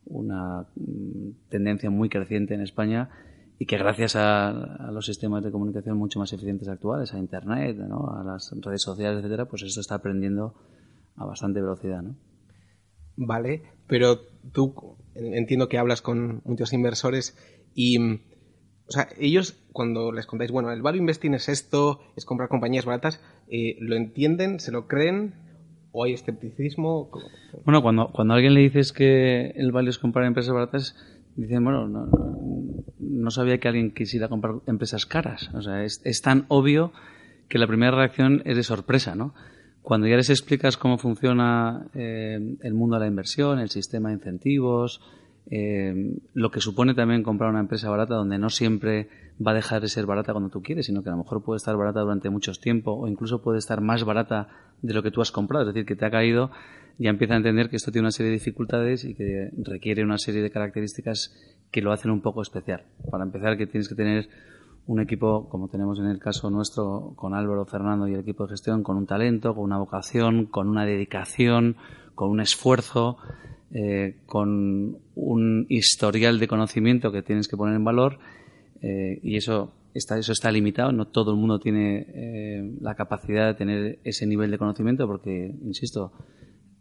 una 0.07 0.63
mm, 0.77 1.51
tendencia 1.51 1.91
muy 1.91 2.09
creciente 2.09 2.55
en 2.55 2.63
España 2.63 3.11
y 3.59 3.67
que 3.67 3.79
gracias 3.79 4.17
a, 4.17 4.91
los 4.93 5.07
sistemas 5.07 5.43
de 5.43 5.51
comunicación 5.51 5.97
mucho 5.97 6.19
más 6.19 6.33
eficientes 6.33 6.69
actuales, 6.69 7.15
a 7.15 7.19
Internet, 7.19 7.77
¿no? 7.77 8.11
a 8.11 8.23
las 8.23 8.53
redes 8.61 8.83
sociales, 8.83 9.19
etcétera, 9.19 9.47
pues 9.47 9.63
esto 9.63 9.81
está 9.81 9.97
aprendiendo 9.97 10.55
a 11.17 11.25
bastante 11.25 11.61
velocidad, 11.61 12.03
¿no? 12.03 12.17
Vale, 13.17 13.63
pero 13.87 14.21
tú 14.53 14.99
entiendo 15.15 15.69
que 15.69 15.79
hablas 15.79 16.03
con 16.03 16.43
muchos 16.45 16.75
inversores 16.75 17.35
y, 17.75 17.99
o 17.99 18.91
sea, 18.91 19.09
ellos 19.19 19.59
cuando 19.73 20.13
les 20.13 20.27
contáis, 20.27 20.51
bueno, 20.51 20.71
el 20.71 20.83
value 20.83 20.99
investing 20.99 21.33
es 21.33 21.49
esto, 21.49 22.01
es 22.15 22.27
comprar 22.27 22.51
compañías 22.51 22.85
baratas, 22.85 23.23
eh, 23.49 23.77
¿lo 23.81 23.97
entienden, 23.97 24.61
se 24.61 24.71
lo 24.71 24.87
creen 24.87 25.35
o 25.93 26.05
hay 26.05 26.13
escepticismo? 26.13 27.11
Bueno, 27.65 27.81
cuando, 27.81 28.11
cuando 28.13 28.35
a 28.35 28.37
alguien 28.37 28.53
le 28.53 28.61
dices 28.61 28.93
que 28.93 29.49
el 29.57 29.73
value 29.73 29.89
es 29.89 29.99
comprar 29.99 30.27
empresas 30.27 30.53
baratas, 30.53 30.95
dicen, 31.37 31.65
bueno, 31.65 31.89
no, 31.89 32.07
no 32.07 32.46
sabía 33.31 33.59
que 33.59 33.69
alguien 33.69 33.93
quisiera 33.93 34.29
comprar 34.29 34.57
empresas 34.67 35.07
caras. 35.07 35.51
O 35.55 35.63
sea, 35.63 35.85
es, 35.85 36.21
tan 36.23 36.47
obvio 36.49 36.93
que 37.49 37.59
la 37.59 37.67
primera 37.67 37.93
reacción 37.93 38.43
es 38.45 38.57
de 38.57 38.63
sorpresa, 38.63 39.15
¿no? 39.15 39.35
Cuando 39.83 40.09
ya 40.09 40.17
les 40.17 40.31
explicas 40.31 40.77
cómo 40.77 40.99
funciona 40.99 41.87
eh, 41.95 42.39
el 42.61 42.75
mundo 42.75 42.97
de 42.97 43.01
la 43.01 43.07
inversión, 43.07 43.61
el 43.61 43.71
sistema 43.71 44.09
de 44.09 44.17
incentivos, 44.17 45.01
eh, 45.49 46.17
lo 46.35 46.51
que 46.51 46.61
supone 46.61 46.95
también 46.95 47.23
comprar 47.23 47.51
una 47.51 47.61
empresa 47.61 47.89
barata 47.89 48.17
donde 48.17 48.37
no 48.37 48.51
siempre 48.51 49.09
va 49.45 49.53
a 49.53 49.55
dejar 49.55 49.81
de 49.81 49.89
ser 49.89 50.05
barata 50.05 50.33
cuando 50.33 50.51
tú 50.51 50.61
quieres, 50.61 50.87
sino 50.87 51.03
que 51.03 51.09
a 51.09 51.13
lo 51.13 51.19
mejor 51.19 51.45
puede 51.45 51.59
estar 51.59 51.77
barata 51.77 52.01
durante 52.01 52.31
mucho 52.31 52.53
tiempo 52.53 52.93
o 52.93 53.07
incluso 53.07 53.43
puede 53.43 53.59
estar 53.59 53.81
más 53.81 54.03
barata 54.03 54.49
de 54.83 54.93
lo 54.93 55.05
que 55.05 55.13
tú 55.13 55.21
has 55.21 55.31
comprado, 55.31 55.69
es 55.69 55.75
decir, 55.75 55.87
que 55.87 55.95
te 55.95 56.05
ha 56.05 56.11
caído, 56.11 56.51
ya 56.99 57.11
empieza 57.11 57.35
a 57.35 57.37
entender 57.37 57.69
que 57.69 57.77
esto 57.77 57.93
tiene 57.93 58.07
una 58.07 58.11
serie 58.11 58.31
de 58.31 58.39
dificultades 58.39 59.05
y 59.05 59.15
que 59.15 59.51
requiere 59.63 60.03
una 60.03 60.19
serie 60.19 60.43
de 60.43 60.51
características 60.51 61.35
que 61.77 61.83
lo 61.83 61.93
hacen 61.93 62.11
un 62.11 62.23
poco 62.23 62.41
especial. 62.41 62.85
Para 63.11 63.25
empezar, 63.25 63.59
que 63.59 63.67
tienes 63.67 63.87
que 63.87 63.95
tener 63.95 64.31
un 64.87 64.99
equipo, 64.99 65.47
como 65.51 65.69
tenemos 65.69 65.99
en 65.99 66.07
el 66.07 66.19
caso 66.19 66.49
nuestro, 66.49 67.13
con 67.17 67.35
Álvaro, 67.35 67.67
Fernando 67.67 68.09
y 68.09 68.15
el 68.15 68.21
equipo 68.21 68.45
de 68.45 68.53
gestión, 68.53 68.83
con 68.83 68.97
un 68.97 69.05
talento, 69.05 69.55
con 69.55 69.65
una 69.65 69.77
vocación, 69.77 70.47
con 70.47 70.71
una 70.71 70.87
dedicación, 70.87 71.77
con 72.15 72.31
un 72.31 72.41
esfuerzo, 72.41 73.19
eh, 73.73 74.17
con 74.25 74.97
un 75.17 75.67
historial 75.69 76.39
de 76.39 76.49
conocimiento 76.49 77.13
que 77.13 77.21
tienes 77.21 77.47
que 77.47 77.59
poner 77.59 77.77
en 77.77 77.85
valor 77.85 78.21
eh, 78.81 79.21
y 79.23 79.37
eso 79.37 79.75
está, 79.93 80.17
eso 80.17 80.33
está 80.33 80.51
limitado. 80.51 80.93
No 80.93 81.09
todo 81.09 81.33
el 81.33 81.37
mundo 81.37 81.59
tiene 81.59 82.07
eh, 82.09 82.73
la 82.81 82.95
capacidad 82.95 83.49
de 83.49 83.55
tener 83.55 83.99
ese 84.03 84.27
nivel 84.27 84.51
de 84.51 84.57
conocimiento 84.57 85.07
porque, 85.07 85.55
insisto, 85.63 86.11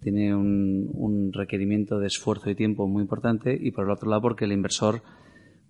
tiene 0.05 0.35
un, 0.35 1.31
requerimiento 1.33 1.97
de 1.97 2.05
esfuerzo 2.05 2.51
y 2.51 2.55
tiempo 2.55 2.87
muy 2.87 3.01
importante 3.01 3.57
y 3.59 3.71
por 3.71 3.85
el 3.85 3.91
otro 3.91 4.07
lado 4.07 4.21
porque 4.21 4.45
el 4.45 4.51
inversor 4.51 5.01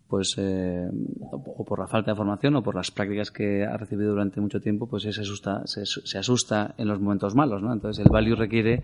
pues 0.09 0.35
eh, 0.37 0.87
o 1.31 1.63
por 1.63 1.79
la 1.79 1.87
falta 1.87 2.11
de 2.11 2.17
formación 2.17 2.55
o 2.57 2.61
por 2.61 2.75
las 2.75 2.91
prácticas 2.91 3.31
que 3.31 3.63
ha 3.63 3.77
recibido 3.77 4.11
durante 4.11 4.41
mucho 4.41 4.59
tiempo 4.59 4.87
pues 4.87 5.03
se 5.03 5.09
asusta 5.09 5.63
se, 5.65 6.17
asusta 6.17 6.75
en 6.77 6.89
los 6.89 6.99
momentos 6.99 7.33
malos 7.33 7.63
¿no? 7.63 7.71
entonces 7.71 8.05
el 8.05 8.11
value 8.11 8.35
requiere 8.35 8.83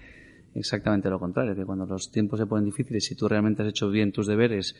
exactamente 0.55 1.09
lo 1.09 1.19
contrario 1.19 1.53
que 1.53 1.65
cuando 1.65 1.85
los 1.85 2.09
tiempos 2.09 2.39
se 2.39 2.45
ponen 2.45 2.65
difíciles 2.65 3.05
si 3.05 3.15
tú 3.15 3.27
realmente 3.27 3.61
has 3.61 3.69
hecho 3.69 3.89
bien 3.89 4.13
tus 4.13 4.27
deberes 4.27 4.73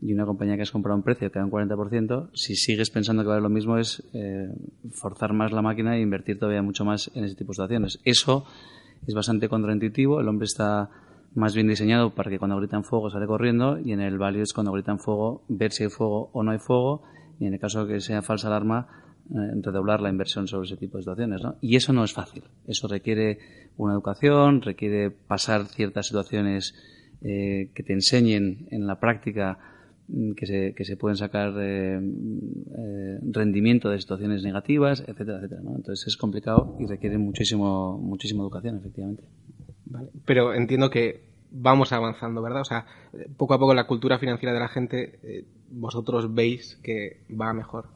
y 0.00 0.14
una 0.14 0.24
compañía 0.24 0.56
que 0.56 0.62
has 0.62 0.70
comprado 0.70 0.96
un 0.96 1.02
precio 1.02 1.30
que 1.30 1.38
da 1.38 1.44
un 1.44 1.50
40%, 1.50 2.30
si 2.34 2.56
sigues 2.56 2.90
pensando 2.90 3.22
que 3.22 3.28
vale 3.28 3.40
lo 3.40 3.48
mismo 3.48 3.78
es 3.78 4.02
eh, 4.12 4.48
forzar 4.90 5.32
más 5.32 5.52
la 5.52 5.62
máquina 5.62 5.96
e 5.96 6.00
invertir 6.00 6.38
todavía 6.38 6.62
mucho 6.62 6.84
más 6.84 7.10
en 7.14 7.24
ese 7.24 7.36
tipo 7.36 7.52
de 7.52 7.54
situaciones. 7.54 8.00
Eso 8.04 8.44
es 9.06 9.14
bastante 9.14 9.48
contraintuitivo. 9.48 10.20
El 10.20 10.28
hombre 10.28 10.46
está 10.46 10.90
más 11.34 11.54
bien 11.54 11.68
diseñado 11.68 12.14
para 12.14 12.30
que 12.30 12.38
cuando 12.38 12.56
gritan 12.56 12.84
fuego 12.84 13.10
sale 13.10 13.26
corriendo 13.26 13.78
y 13.78 13.92
en 13.92 14.00
el 14.00 14.18
value 14.18 14.42
es 14.42 14.52
cuando 14.52 14.72
gritan 14.72 14.98
fuego 14.98 15.42
ver 15.48 15.72
si 15.72 15.84
hay 15.84 15.90
fuego 15.90 16.30
o 16.32 16.42
no 16.42 16.52
hay 16.52 16.58
fuego 16.58 17.02
y 17.40 17.46
en 17.46 17.54
el 17.54 17.60
caso 17.60 17.84
de 17.84 17.94
que 17.94 18.00
sea 18.00 18.22
falsa 18.22 18.48
alarma 18.48 18.86
eh, 19.30 19.60
redoblar 19.62 20.00
la 20.00 20.10
inversión 20.10 20.46
sobre 20.46 20.66
ese 20.66 20.76
tipo 20.76 20.98
de 20.98 21.02
situaciones. 21.02 21.42
¿no? 21.42 21.56
Y 21.60 21.76
eso 21.76 21.92
no 21.92 22.04
es 22.04 22.12
fácil. 22.12 22.44
Eso 22.66 22.86
requiere 22.88 23.38
una 23.76 23.94
educación, 23.94 24.62
requiere 24.62 25.10
pasar 25.10 25.66
ciertas 25.66 26.06
situaciones 26.06 26.74
eh, 27.22 27.70
que 27.74 27.82
te 27.82 27.94
enseñen 27.94 28.68
en 28.70 28.86
la 28.86 29.00
práctica 29.00 29.58
que 30.36 30.46
se, 30.46 30.74
que 30.74 30.84
se 30.84 30.96
pueden 30.96 31.16
sacar 31.16 31.54
eh, 31.58 31.98
eh, 31.98 33.18
rendimiento 33.22 33.88
de 33.88 33.98
situaciones 33.98 34.42
negativas, 34.42 35.00
etcétera, 35.00 35.38
etcétera. 35.38 35.62
¿no? 35.62 35.76
Entonces 35.76 36.06
es 36.06 36.16
complicado 36.16 36.76
y 36.78 36.86
requiere 36.86 37.18
muchísimo, 37.18 37.98
muchísima 37.98 38.42
educación, 38.42 38.76
efectivamente. 38.76 39.24
Vale. 39.86 40.08
Pero 40.24 40.54
entiendo 40.54 40.90
que 40.90 41.22
vamos 41.50 41.92
avanzando, 41.92 42.42
¿verdad? 42.42 42.62
O 42.62 42.64
sea, 42.64 42.86
poco 43.36 43.54
a 43.54 43.58
poco 43.58 43.74
la 43.74 43.86
cultura 43.86 44.18
financiera 44.18 44.52
de 44.52 44.60
la 44.60 44.68
gente, 44.68 45.18
eh, 45.22 45.44
vosotros 45.70 46.34
veis 46.34 46.78
que 46.82 47.22
va 47.30 47.52
mejor. 47.52 47.86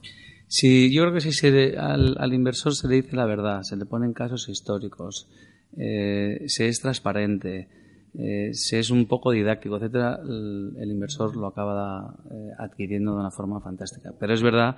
Sí, 0.47 0.93
yo 0.93 1.03
creo 1.03 1.15
que 1.15 1.21
si 1.21 1.33
se, 1.33 1.77
al, 1.77 2.17
al, 2.19 2.33
inversor 2.33 2.75
se 2.75 2.89
le 2.89 2.97
dice 2.97 3.17
la 3.17 3.27
verdad, 3.27 3.63
se 3.63 3.77
le 3.77 3.85
ponen 3.85 4.15
casos 4.15 4.49
históricos, 4.49 5.29
se 5.77 6.69
es 6.69 6.81
transparente, 6.81 7.69
eh, 8.15 8.51
si 8.53 8.77
es 8.77 8.91
un 8.91 9.07
poco 9.07 9.33
didáctico, 9.33 9.77
etcétera, 9.77 10.19
el, 10.23 10.91
inversor 10.91 11.37
lo 11.37 11.47
acaba 11.47 12.15
eh, 12.31 12.51
adquiriendo 12.59 13.13
de 13.15 13.21
una 13.21 13.31
forma 13.31 13.61
fantástica. 13.61 14.13
Pero 14.19 14.35
es 14.35 14.43
verdad 14.43 14.77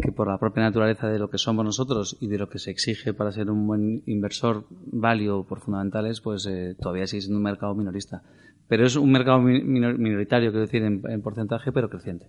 que 0.00 0.12
por 0.12 0.28
la 0.28 0.38
propia 0.38 0.62
naturaleza 0.62 1.08
de 1.08 1.18
lo 1.18 1.28
que 1.28 1.38
somos 1.38 1.64
nosotros 1.64 2.16
y 2.20 2.28
de 2.28 2.38
lo 2.38 2.48
que 2.48 2.58
se 2.58 2.70
exige 2.70 3.12
para 3.12 3.32
ser 3.32 3.50
un 3.50 3.66
buen 3.66 4.02
inversor 4.06 4.64
válido 4.70 5.44
por 5.44 5.60
fundamentales, 5.60 6.20
pues 6.20 6.46
eh, 6.46 6.74
todavía 6.80 7.06
sigue 7.06 7.22
siendo 7.22 7.38
un 7.38 7.44
mercado 7.44 7.74
minorista. 7.74 8.22
pero 8.68 8.86
es 8.86 8.96
un 8.96 9.10
mercado 9.10 9.40
minoritario, 9.40 10.50
quiero 10.50 10.66
decir, 10.66 10.82
en, 10.82 11.22
porcentaje, 11.22 11.72
pero 11.72 11.90
creciente. 11.90 12.26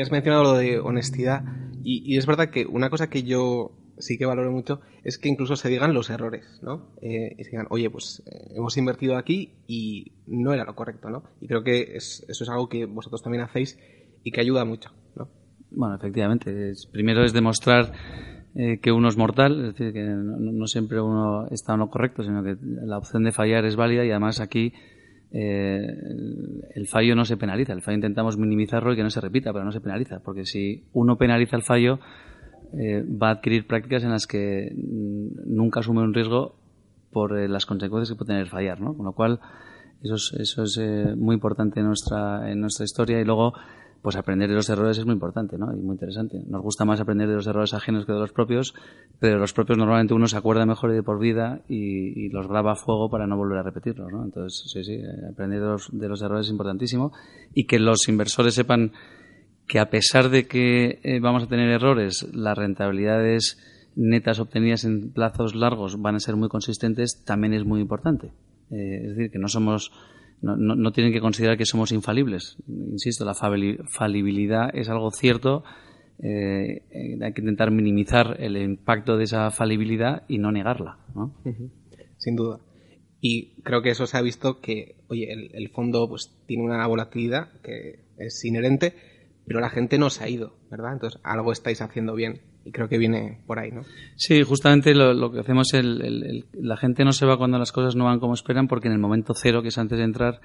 Has 0.00 0.10
mencionado 0.10 0.42
lo 0.42 0.52
de 0.54 0.78
honestidad 0.80 1.44
y, 1.82 2.16
es 2.16 2.26
verdad 2.26 2.50
que 2.50 2.66
una 2.66 2.90
cosa 2.90 3.08
que 3.08 3.22
yo 3.22 3.70
sí 3.98 4.18
que 4.18 4.26
valoro 4.26 4.50
mucho 4.52 4.80
es 5.04 5.18
que 5.18 5.28
incluso 5.28 5.56
se 5.56 5.68
digan 5.68 5.94
los 5.94 6.10
errores, 6.10 6.60
¿no? 6.62 6.90
Eh, 7.00 7.34
y 7.38 7.44
se 7.44 7.50
digan, 7.50 7.66
oye, 7.70 7.90
pues 7.90 8.22
eh, 8.26 8.54
hemos 8.56 8.76
invertido 8.76 9.16
aquí 9.16 9.54
y 9.66 10.12
no 10.26 10.52
era 10.52 10.64
lo 10.64 10.74
correcto, 10.74 11.10
¿no? 11.10 11.24
Y 11.40 11.46
creo 11.46 11.62
que 11.62 11.96
eso 11.96 12.24
es 12.28 12.48
algo 12.48 12.68
que 12.68 12.86
vosotros 12.86 13.22
también 13.22 13.44
hacéis 13.44 13.78
y 14.22 14.30
que 14.30 14.40
ayuda 14.40 14.64
mucho, 14.64 14.90
¿no? 15.14 15.28
Bueno, 15.70 15.96
efectivamente. 15.96 16.72
primero 16.92 17.24
es 17.24 17.32
demostrar 17.32 17.92
eh, 18.54 18.78
que 18.80 18.90
uno 18.90 19.08
es 19.08 19.16
mortal, 19.16 19.66
es 19.66 19.74
decir, 19.74 19.92
que 19.92 20.02
no, 20.02 20.66
siempre 20.66 21.00
uno 21.00 21.46
está 21.50 21.74
en 21.74 21.80
lo 21.80 21.90
correcto, 21.90 22.22
sino 22.22 22.42
que 22.42 22.56
la 22.60 22.98
opción 22.98 23.22
de 23.22 23.32
fallar 23.32 23.64
es 23.66 23.76
válida 23.76 24.04
y 24.04 24.10
además 24.10 24.40
aquí 24.40 24.72
eh, 25.30 25.86
el 26.74 26.86
fallo 26.86 27.14
no 27.14 27.24
se 27.24 27.36
penaliza. 27.36 27.74
El 27.74 27.82
fallo 27.82 27.96
intentamos 27.96 28.38
minimizarlo 28.38 28.92
y 28.92 28.96
que 28.96 29.02
no 29.02 29.10
se 29.10 29.20
repita, 29.20 29.52
pero 29.52 29.64
no 29.64 29.72
se 29.72 29.80
penaliza, 29.80 30.20
porque 30.20 30.46
si 30.46 30.84
uno 30.94 31.18
penaliza 31.18 31.56
el 31.56 31.62
fallo, 31.62 31.98
eh, 32.72 33.04
va 33.04 33.28
a 33.28 33.32
adquirir 33.32 33.66
prácticas 33.66 34.02
en 34.04 34.10
las 34.10 34.26
que 34.26 34.72
mm, 34.74 35.54
nunca 35.54 35.80
asume 35.80 36.02
un 36.02 36.14
riesgo 36.14 36.56
por 37.10 37.32
las 37.48 37.64
consecuencias 37.66 38.10
que 38.10 38.18
puede 38.18 38.34
tener 38.34 38.48
fallar, 38.48 38.80
¿no? 38.80 38.94
Con 38.94 39.06
lo 39.06 39.12
cual, 39.12 39.40
eso 40.02 40.16
es, 40.16 40.58
es 40.58 41.16
muy 41.16 41.34
importante 41.34 41.80
en 41.80 41.86
nuestra, 41.86 42.50
en 42.50 42.60
nuestra 42.60 42.84
historia 42.84 43.20
y 43.20 43.24
luego 43.24 43.54
pues 44.06 44.14
aprender 44.14 44.48
de 44.48 44.54
los 44.54 44.68
errores 44.68 44.96
es 44.98 45.04
muy 45.04 45.14
importante 45.14 45.58
¿no? 45.58 45.74
y 45.76 45.80
muy 45.80 45.94
interesante. 45.94 46.40
Nos 46.46 46.62
gusta 46.62 46.84
más 46.84 47.00
aprender 47.00 47.28
de 47.28 47.34
los 47.34 47.46
errores 47.48 47.74
ajenos 47.74 48.06
que 48.06 48.12
de 48.12 48.20
los 48.20 48.30
propios, 48.30 48.72
pero 49.18 49.36
los 49.36 49.52
propios 49.52 49.78
normalmente 49.78 50.14
uno 50.14 50.28
se 50.28 50.36
acuerda 50.36 50.64
mejor 50.64 50.92
de 50.92 51.02
por 51.02 51.18
vida 51.18 51.62
y, 51.68 52.28
los 52.28 52.46
graba 52.46 52.72
a 52.72 52.76
fuego 52.76 53.10
para 53.10 53.26
no 53.26 53.36
volver 53.36 53.58
a 53.58 53.62
repetirlos. 53.64 54.12
¿no? 54.12 54.22
Entonces, 54.22 54.70
sí, 54.70 54.84
sí, 54.84 54.92
eh, 54.92 55.08
aprender 55.32 55.60
de 55.60 55.66
los, 55.66 55.88
de 55.90 56.08
los 56.08 56.22
errores 56.22 56.46
es 56.46 56.52
importantísimo 56.52 57.12
y 57.52 57.64
que 57.64 57.80
los 57.80 58.08
inversores 58.08 58.54
sepan 58.54 58.92
que 59.66 59.78
a 59.78 59.90
pesar 59.90 60.28
de 60.30 60.46
que 60.46 61.00
eh, 61.02 61.20
vamos 61.20 61.44
a 61.44 61.48
tener 61.48 61.68
errores, 61.70 62.28
las 62.32 62.56
rentabilidades 62.56 63.58
netas 63.96 64.38
obtenidas 64.38 64.84
en 64.84 65.12
plazos 65.12 65.54
largos 65.54 66.00
van 66.00 66.14
a 66.16 66.20
ser 66.20 66.36
muy 66.36 66.48
consistentes, 66.48 67.24
también 67.24 67.54
es 67.54 67.64
muy 67.64 67.80
importante. 67.80 68.28
Eh, 68.70 69.00
es 69.02 69.16
decir, 69.16 69.30
que 69.30 69.38
no 69.38 69.48
somos 69.48 69.90
no, 70.42 70.56
no, 70.56 70.92
tienen 70.92 71.12
que 71.12 71.20
considerar 71.20 71.56
que 71.56 71.64
somos 71.64 71.92
infalibles. 71.92 72.56
Insisto, 72.68 73.24
la 73.24 73.34
falibilidad 73.34 74.70
es 74.74 74.88
algo 74.88 75.10
cierto. 75.10 75.64
Eh, 76.22 76.82
hay 77.22 77.32
que 77.32 77.40
intentar 77.40 77.70
minimizar 77.70 78.36
el 78.38 78.56
impacto 78.56 79.16
de 79.16 79.24
esa 79.24 79.50
falibilidad 79.50 80.24
y 80.28 80.38
no 80.38 80.52
negarla. 80.52 80.98
Sin 82.18 82.36
duda. 82.36 82.60
Y 83.20 83.62
creo 83.62 83.82
que 83.82 83.90
eso 83.90 84.06
se 84.06 84.18
ha 84.18 84.22
visto 84.22 84.60
que, 84.60 84.96
oye, 85.08 85.32
el, 85.32 85.50
el, 85.54 85.70
fondo 85.70 86.06
pues 86.08 86.32
tiene 86.46 86.64
una 86.64 86.86
volatilidad 86.86 87.48
que 87.62 88.04
es 88.18 88.44
inherente, 88.44 88.94
pero 89.46 89.60
la 89.60 89.70
gente 89.70 89.98
no 89.98 90.10
se 90.10 90.24
ha 90.24 90.28
ido, 90.28 90.56
¿verdad? 90.70 90.94
Entonces 90.94 91.20
algo 91.22 91.52
estáis 91.52 91.80
haciendo 91.80 92.14
bien 92.14 92.40
y 92.64 92.72
creo 92.72 92.88
que 92.88 92.98
viene 92.98 93.40
por 93.46 93.58
ahí, 93.58 93.70
¿no? 93.70 93.82
Sí, 94.16 94.42
justamente 94.42 94.94
lo, 94.94 95.30
que 95.30 95.40
hacemos 95.40 95.72
el, 95.72 96.46
la 96.52 96.76
gente 96.76 97.04
no 97.04 97.12
se 97.12 97.24
va 97.24 97.38
cuando 97.38 97.58
las 97.58 97.70
cosas 97.70 97.94
no 97.94 98.04
van 98.04 98.18
como 98.18 98.34
esperan 98.34 98.66
porque 98.66 98.88
en 98.88 98.94
el 98.94 98.98
momento 98.98 99.34
cero, 99.34 99.62
que 99.62 99.68
es 99.68 99.78
antes 99.78 99.98
de 99.98 100.04
entrar, 100.04 100.40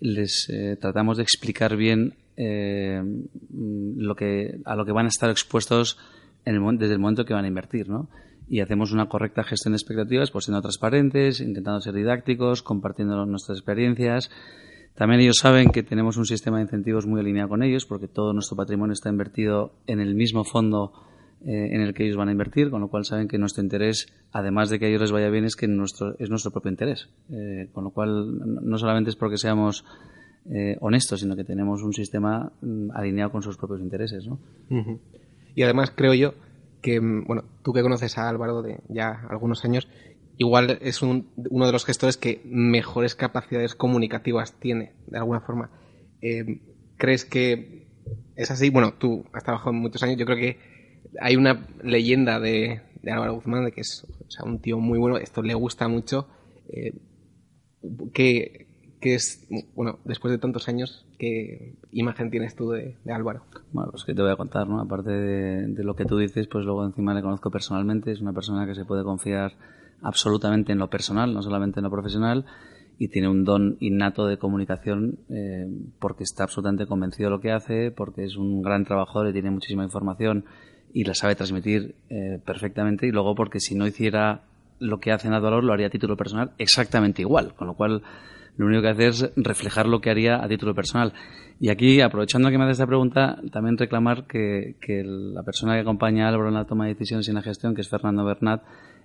les 0.00 0.48
eh, 0.50 0.76
tratamos 0.78 1.16
de 1.16 1.22
explicar 1.22 1.76
bien 1.76 2.14
eh, 2.36 3.02
lo 3.50 4.14
que, 4.14 4.60
a 4.66 4.76
lo 4.76 4.84
que 4.84 4.92
van 4.92 5.06
a 5.06 5.08
estar 5.08 5.30
expuestos 5.30 5.98
en 6.44 6.56
el, 6.56 6.78
desde 6.78 6.94
el 6.94 7.00
momento 7.00 7.24
que 7.24 7.32
van 7.32 7.46
a 7.46 7.48
invertir, 7.48 7.88
¿no? 7.88 8.10
Y 8.46 8.60
hacemos 8.60 8.92
una 8.92 9.08
correcta 9.08 9.42
gestión 9.42 9.72
de 9.72 9.76
expectativas, 9.76 10.30
pues 10.30 10.44
siendo 10.44 10.60
transparentes, 10.60 11.40
intentando 11.40 11.80
ser 11.80 11.94
didácticos, 11.94 12.62
compartiendo 12.62 13.24
nuestras 13.24 13.56
experiencias. 13.56 14.30
También 14.94 15.20
ellos 15.20 15.38
saben 15.40 15.70
que 15.70 15.82
tenemos 15.82 16.16
un 16.16 16.24
sistema 16.24 16.58
de 16.58 16.64
incentivos 16.64 17.06
muy 17.06 17.20
alineado 17.20 17.48
con 17.48 17.62
ellos, 17.62 17.84
porque 17.84 18.06
todo 18.06 18.32
nuestro 18.32 18.56
patrimonio 18.56 18.92
está 18.92 19.08
invertido 19.08 19.72
en 19.86 20.00
el 20.00 20.14
mismo 20.14 20.44
fondo 20.44 20.92
eh, 21.46 21.74
en 21.74 21.80
el 21.82 21.92
que 21.92 22.04
ellos 22.04 22.16
van 22.16 22.28
a 22.28 22.32
invertir, 22.32 22.70
con 22.70 22.80
lo 22.80 22.88
cual 22.88 23.04
saben 23.04 23.28
que 23.28 23.36
nuestro 23.36 23.62
interés, 23.62 24.06
además 24.32 24.70
de 24.70 24.78
que 24.78 24.86
a 24.86 24.88
ellos 24.88 25.02
les 25.02 25.12
vaya 25.12 25.28
bien, 25.30 25.44
es 25.44 25.56
que 25.56 25.66
nuestro, 25.66 26.14
es 26.18 26.30
nuestro 26.30 26.52
propio 26.52 26.70
interés. 26.70 27.10
Eh, 27.28 27.68
con 27.72 27.84
lo 27.84 27.90
cual, 27.90 28.64
no 28.64 28.78
solamente 28.78 29.10
es 29.10 29.16
porque 29.16 29.36
seamos 29.36 29.84
eh, 30.46 30.76
honestos, 30.80 31.20
sino 31.20 31.34
que 31.36 31.44
tenemos 31.44 31.82
un 31.82 31.92
sistema 31.92 32.52
mm, 32.62 32.90
alineado 32.94 33.32
con 33.32 33.42
sus 33.42 33.56
propios 33.56 33.80
intereses. 33.80 34.26
¿no? 34.26 34.38
Y 35.54 35.62
además 35.62 35.92
creo 35.94 36.14
yo 36.14 36.34
que, 36.80 37.00
mm, 37.00 37.26
bueno, 37.26 37.44
tú 37.62 37.72
que 37.72 37.82
conoces 37.82 38.16
a 38.16 38.28
Álvaro 38.28 38.62
de 38.62 38.80
ya 38.88 39.26
algunos 39.28 39.64
años, 39.64 39.88
igual 40.36 40.78
es 40.80 41.02
uno 41.02 41.24
de 41.36 41.72
los 41.72 41.84
gestores 41.84 42.16
que 42.16 42.42
mejores 42.44 43.14
capacidades 43.14 43.74
comunicativas 43.74 44.58
tiene, 44.58 44.92
de 45.06 45.18
alguna 45.18 45.40
forma. 45.40 45.70
¿Crees 46.96 47.24
que 47.24 47.88
es 48.36 48.50
así? 48.50 48.70
Bueno, 48.70 48.94
tú 48.94 49.24
has 49.32 49.44
trabajado 49.44 49.72
muchos 49.72 50.02
años, 50.02 50.16
yo 50.16 50.26
creo 50.26 50.38
que 50.38 50.58
hay 51.20 51.36
una 51.36 51.66
leyenda 51.82 52.40
de, 52.40 52.82
Álvaro 53.06 53.34
Guzmán 53.34 53.64
de 53.64 53.72
que 53.72 53.82
es 53.82 54.06
un 54.44 54.60
tío 54.60 54.78
muy 54.78 54.98
bueno, 54.98 55.18
esto 55.18 55.42
le 55.42 55.54
gusta 55.54 55.88
mucho. 55.88 56.28
Eh, 56.68 56.92
es, 59.12 59.46
bueno, 59.74 59.98
después 60.04 60.32
de 60.32 60.38
tantos 60.38 60.68
años, 60.68 61.06
¿qué 61.18 61.76
imagen 61.90 62.30
tienes 62.30 62.56
tú 62.56 62.70
de, 62.70 62.96
Álvaro? 63.06 63.44
Bueno, 63.72 63.90
pues 63.90 64.04
que 64.04 64.14
te 64.14 64.22
voy 64.22 64.30
a 64.30 64.36
contar, 64.36 64.66
¿no? 64.66 64.80
Aparte 64.80 65.10
de, 65.10 65.84
lo 65.84 65.94
que 65.94 66.04
tú 66.04 66.16
dices, 66.16 66.48
pues 66.48 66.64
luego 66.64 66.84
encima 66.84 67.14
le 67.14 67.22
conozco 67.22 67.50
personalmente, 67.50 68.12
es 68.12 68.20
una 68.20 68.32
persona 68.32 68.66
que 68.66 68.74
se 68.74 68.84
puede 68.84 69.04
confiar 69.04 69.52
absolutamente 70.02 70.72
en 70.72 70.78
lo 70.78 70.88
personal, 70.88 71.32
no 71.32 71.42
solamente 71.42 71.80
en 71.80 71.84
lo 71.84 71.90
profesional, 71.90 72.44
y 72.98 73.08
tiene 73.08 73.28
un 73.28 73.44
don 73.44 73.76
innato 73.80 74.26
de 74.26 74.38
comunicación 74.38 75.18
eh, 75.28 75.66
porque 75.98 76.22
está 76.22 76.44
absolutamente 76.44 76.86
convencido 76.86 77.28
de 77.28 77.36
lo 77.36 77.40
que 77.40 77.50
hace, 77.50 77.90
porque 77.90 78.24
es 78.24 78.36
un 78.36 78.62
gran 78.62 78.84
trabajador 78.84 79.28
y 79.28 79.32
tiene 79.32 79.50
muchísima 79.50 79.82
información 79.82 80.44
y 80.92 81.04
la 81.04 81.14
sabe 81.14 81.34
transmitir 81.34 81.96
eh, 82.08 82.38
perfectamente 82.44 83.06
y 83.06 83.10
luego 83.10 83.34
porque 83.34 83.58
si 83.58 83.74
no 83.74 83.86
hiciera 83.86 84.42
lo 84.78 85.00
que 85.00 85.10
hace 85.10 85.26
en 85.26 85.34
Valor 85.34 85.64
lo 85.64 85.72
haría 85.72 85.88
a 85.88 85.90
título 85.90 86.16
personal 86.16 86.52
exactamente 86.58 87.22
igual, 87.22 87.54
con 87.54 87.66
lo 87.66 87.74
cual 87.74 88.02
lo 88.56 88.66
único 88.66 88.82
que 88.82 88.88
hace 88.88 89.06
es 89.08 89.32
reflejar 89.36 89.86
lo 89.86 90.00
que 90.00 90.10
haría 90.10 90.42
a 90.42 90.48
título 90.48 90.74
personal. 90.74 91.12
Y 91.60 91.70
aquí, 91.70 92.00
aprovechando 92.00 92.50
que 92.50 92.58
me 92.58 92.64
haces 92.64 92.74
esta 92.74 92.86
pregunta, 92.86 93.40
también 93.52 93.76
reclamar 93.76 94.26
que, 94.26 94.76
la 95.04 95.42
persona 95.42 95.74
que 95.74 95.80
acompaña 95.80 96.26
a 96.26 96.28
Álvaro 96.28 96.48
en 96.48 96.54
la 96.54 96.64
toma 96.64 96.84
de 96.84 96.94
decisiones 96.94 97.26
y 97.26 97.30
en 97.30 97.36
la 97.36 97.42
gestión, 97.42 97.74
que 97.74 97.80
es 97.80 97.88
Fernando 97.88 98.24
Bernat, 98.24 98.62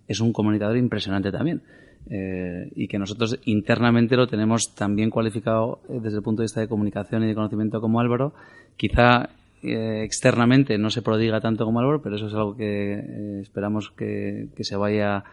es 0.10 0.20
un 0.20 0.34
comunicador 0.34 0.76
impresionante 0.76 1.32
también. 1.32 1.62
Eh, 2.10 2.72
y 2.76 2.88
que 2.88 2.98
nosotros 2.98 3.40
internamente 3.46 4.16
lo 4.16 4.26
tenemos 4.26 4.74
también 4.74 5.12
cualificado 5.12 5.82
eh, 5.90 6.00
desde 6.02 6.18
el 6.18 6.24
punto 6.24 6.42
de 6.42 6.46
vista 6.46 6.60
de 6.60 6.68
comunicación 6.68 7.24
y 7.24 7.28
de 7.28 7.36
conocimiento 7.36 7.80
como 7.80 8.00
Álvaro. 8.00 8.34
Quizá 8.78 9.30
eh, 9.62 10.02
externamente 10.04 10.80
no 10.80 10.90
se 10.90 11.04
prodiga 11.04 11.40
tanto 11.40 11.66
como 11.66 11.80
Álvaro, 11.80 12.02
pero 12.02 12.16
eso 12.16 12.28
es 12.28 12.34
algo 12.34 12.58
que 12.58 13.40
esperamos 13.42 13.92
que, 13.92 14.50
se 14.60 14.76
vaya 14.76 15.24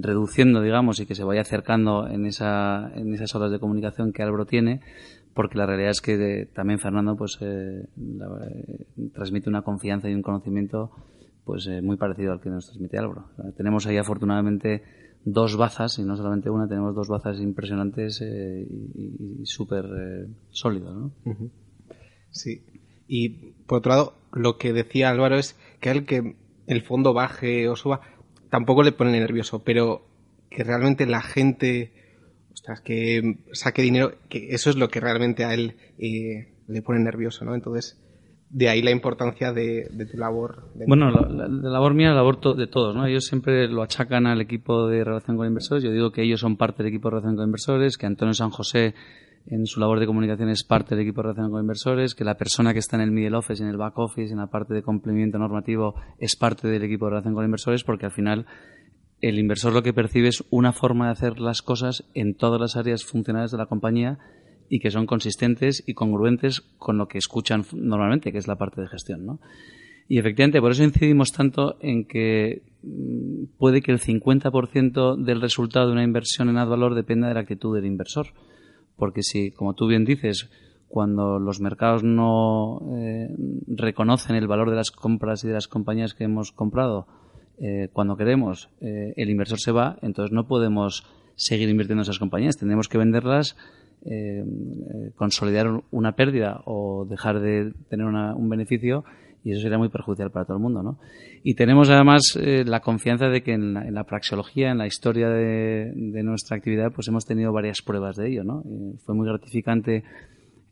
reduciendo, 0.00 0.60
digamos, 0.60 1.00
y 1.00 1.06
que 1.06 1.14
se 1.14 1.24
vaya 1.24 1.40
acercando 1.40 2.06
en, 2.06 2.26
esa, 2.26 2.92
en 2.94 3.14
esas 3.14 3.34
horas 3.34 3.50
de 3.50 3.58
comunicación 3.58 4.12
que 4.12 4.22
Álvaro 4.22 4.44
tiene, 4.44 4.80
porque 5.32 5.58
la 5.58 5.66
realidad 5.66 5.90
es 5.90 6.02
que 6.02 6.46
también 6.54 6.78
Fernando 6.78 7.16
pues 7.16 7.38
transmite 9.12 9.48
una 9.48 9.62
confianza 9.62 10.08
y 10.10 10.14
un 10.14 10.22
conocimiento 10.22 10.90
pues 11.46 11.68
muy 11.80 11.96
parecido 11.96 12.32
al 12.32 12.40
que 12.40 12.50
nos 12.50 12.66
transmite 12.66 12.98
Álvaro. 12.98 13.30
tenemos 13.56 13.86
ahí 13.86 13.96
afortunadamente 13.96 14.82
dos 15.24 15.56
bazas, 15.56 15.98
y 16.00 16.02
no 16.02 16.16
solamente 16.16 16.50
una, 16.50 16.68
tenemos 16.68 16.94
dos 16.94 17.08
bazas 17.08 17.40
impresionantes 17.40 18.20
y, 18.20 19.46
súper 19.46 19.84
sólidas, 20.50 20.92
¿no? 20.92 21.12
Sí, 22.30 22.64
y 23.06 23.28
por 23.66 23.78
otro 23.78 23.90
lado, 23.90 24.14
lo 24.32 24.58
que 24.58 24.72
decía 24.72 25.10
Álvaro 25.10 25.38
es 25.38 25.56
que 25.80 25.90
el 25.90 26.04
que 26.04 26.36
el 26.66 26.82
fondo 26.82 27.14
baje 27.14 27.68
o 27.68 27.76
suba 27.76 28.00
tampoco 28.50 28.82
le 28.82 28.92
pone 28.92 29.12
nervioso, 29.12 29.62
pero 29.62 30.04
que 30.50 30.64
realmente 30.64 31.06
la 31.06 31.22
gente, 31.22 31.92
ostras, 32.52 32.80
que 32.80 33.38
saque 33.52 33.82
dinero, 33.82 34.14
que 34.28 34.48
eso 34.50 34.70
es 34.70 34.76
lo 34.76 34.88
que 34.88 35.00
realmente 35.00 35.44
a 35.44 35.54
él 35.54 35.76
eh, 35.98 36.54
le 36.66 36.82
pone 36.82 37.00
nervioso, 37.00 37.44
¿no? 37.44 37.54
Entonces, 37.54 38.00
de 38.50 38.68
ahí 38.68 38.80
la 38.82 38.90
importancia 38.90 39.52
de, 39.52 39.88
tu 40.10 40.16
labor. 40.16 40.70
bueno, 40.86 41.10
la, 41.10 41.48
labor 41.48 41.94
mía, 41.94 42.10
la 42.10 42.16
labor 42.16 42.56
de 42.56 42.66
todos, 42.66 42.94
¿no? 42.94 43.06
Ellos 43.06 43.24
siempre 43.24 43.68
lo 43.68 43.82
achacan 43.82 44.26
al 44.26 44.40
equipo 44.40 44.86
de 44.86 45.04
relación 45.04 45.36
con 45.36 45.46
inversores. 45.46 45.82
Yo 45.82 45.90
digo 45.90 46.12
que 46.12 46.22
ellos 46.22 46.40
son 46.40 46.56
parte 46.56 46.82
del 46.82 46.92
equipo 46.92 47.08
de 47.08 47.16
relación 47.16 47.36
con 47.36 47.44
inversores, 47.46 47.96
que 47.98 48.06
Antonio 48.06 48.34
San 48.34 48.50
José 48.50 48.94
en 49.48 49.66
su 49.66 49.78
labor 49.78 50.00
de 50.00 50.06
comunicación 50.06 50.48
es 50.48 50.64
parte 50.64 50.94
del 50.94 51.04
equipo 51.04 51.22
de 51.22 51.28
relación 51.28 51.50
con 51.50 51.60
inversores, 51.60 52.14
que 52.14 52.24
la 52.24 52.36
persona 52.36 52.72
que 52.72 52.80
está 52.80 52.96
en 52.96 53.02
el 53.02 53.12
middle 53.12 53.36
office, 53.36 53.62
en 53.62 53.68
el 53.68 53.76
back 53.76 53.98
office, 53.98 54.32
en 54.32 54.38
la 54.38 54.48
parte 54.48 54.74
de 54.74 54.82
cumplimiento 54.82 55.38
normativo, 55.38 55.94
es 56.18 56.36
parte 56.36 56.68
del 56.68 56.82
equipo 56.82 57.06
de 57.06 57.10
relación 57.10 57.34
con 57.34 57.44
inversores, 57.44 57.84
porque 57.84 58.06
al 58.06 58.12
final 58.12 58.46
el 59.20 59.38
inversor 59.38 59.72
lo 59.72 59.82
que 59.82 59.92
percibe 59.92 60.28
es 60.28 60.44
una 60.50 60.72
forma 60.72 61.06
de 61.06 61.12
hacer 61.12 61.40
las 61.40 61.62
cosas 61.62 62.04
en 62.14 62.34
todas 62.34 62.60
las 62.60 62.76
áreas 62.76 63.04
funcionales 63.04 63.50
de 63.50 63.58
la 63.58 63.66
compañía 63.66 64.18
y 64.68 64.80
que 64.80 64.90
son 64.90 65.06
consistentes 65.06 65.82
y 65.86 65.94
congruentes 65.94 66.60
con 66.78 66.98
lo 66.98 67.08
que 67.08 67.18
escuchan 67.18 67.64
normalmente, 67.74 68.32
que 68.32 68.38
es 68.38 68.48
la 68.48 68.56
parte 68.56 68.80
de 68.80 68.88
gestión, 68.88 69.26
¿no? 69.26 69.40
Y 70.08 70.18
efectivamente, 70.18 70.60
por 70.60 70.70
eso 70.70 70.84
incidimos 70.84 71.32
tanto 71.32 71.76
en 71.80 72.04
que 72.04 72.62
mm, 72.82 73.56
puede 73.58 73.82
que 73.82 73.90
el 73.90 73.98
50% 73.98 75.16
del 75.16 75.40
resultado 75.40 75.86
de 75.88 75.92
una 75.92 76.04
inversión 76.04 76.48
en 76.48 76.58
ad 76.58 76.68
valor 76.68 76.94
dependa 76.94 77.26
de 77.26 77.34
la 77.34 77.40
actitud 77.40 77.74
del 77.74 77.86
inversor 77.86 78.28
porque 78.96 79.22
si, 79.22 79.50
como 79.50 79.74
tú 79.74 79.86
bien 79.86 80.04
dices, 80.04 80.50
cuando 80.88 81.38
los 81.38 81.60
mercados 81.60 82.02
no 82.02 82.80
eh, 82.96 83.28
reconocen 83.68 84.36
el 84.36 84.48
valor 84.48 84.70
de 84.70 84.76
las 84.76 84.90
compras 84.90 85.44
y 85.44 85.48
de 85.48 85.54
las 85.54 85.68
compañías 85.68 86.14
que 86.14 86.24
hemos 86.24 86.52
comprado, 86.52 87.06
eh, 87.58 87.88
cuando 87.92 88.16
queremos, 88.16 88.70
eh, 88.80 89.12
el 89.16 89.30
inversor 89.30 89.58
se 89.58 89.72
va, 89.72 89.98
entonces 90.02 90.32
no 90.32 90.46
podemos 90.46 91.06
seguir 91.34 91.68
invirtiendo 91.68 92.00
en 92.00 92.04
esas 92.04 92.18
compañías. 92.18 92.56
Tendremos 92.56 92.88
que 92.88 92.98
venderlas, 92.98 93.56
consolidar 95.16 95.82
una 95.90 96.12
pérdida 96.12 96.60
o 96.64 97.06
dejar 97.08 97.40
de 97.40 97.72
tener 97.88 98.06
un 98.06 98.48
beneficio 98.48 99.04
y 99.42 99.52
eso 99.52 99.60
sería 99.60 99.78
muy 99.78 99.88
perjudicial 99.88 100.32
para 100.32 100.44
todo 100.44 100.56
el 100.56 100.62
mundo, 100.62 100.82
¿no? 100.82 100.98
Y 101.44 101.54
tenemos 101.54 101.88
además 101.88 102.36
la 102.36 102.80
confianza 102.80 103.28
de 103.28 103.42
que 103.42 103.52
en 103.52 103.74
la, 103.74 104.04
praxeología, 104.04 104.72
en 104.72 104.78
la 104.78 104.88
historia 104.88 105.28
de, 105.28 105.92
de, 105.94 106.22
nuestra 106.24 106.56
actividad, 106.56 106.90
pues 106.92 107.06
hemos 107.06 107.24
tenido 107.24 107.52
varias 107.52 107.80
pruebas 107.80 108.16
de 108.16 108.28
ello, 108.28 108.42
¿no? 108.42 108.64
fue 109.04 109.14
muy 109.14 109.28
gratificante 109.28 110.02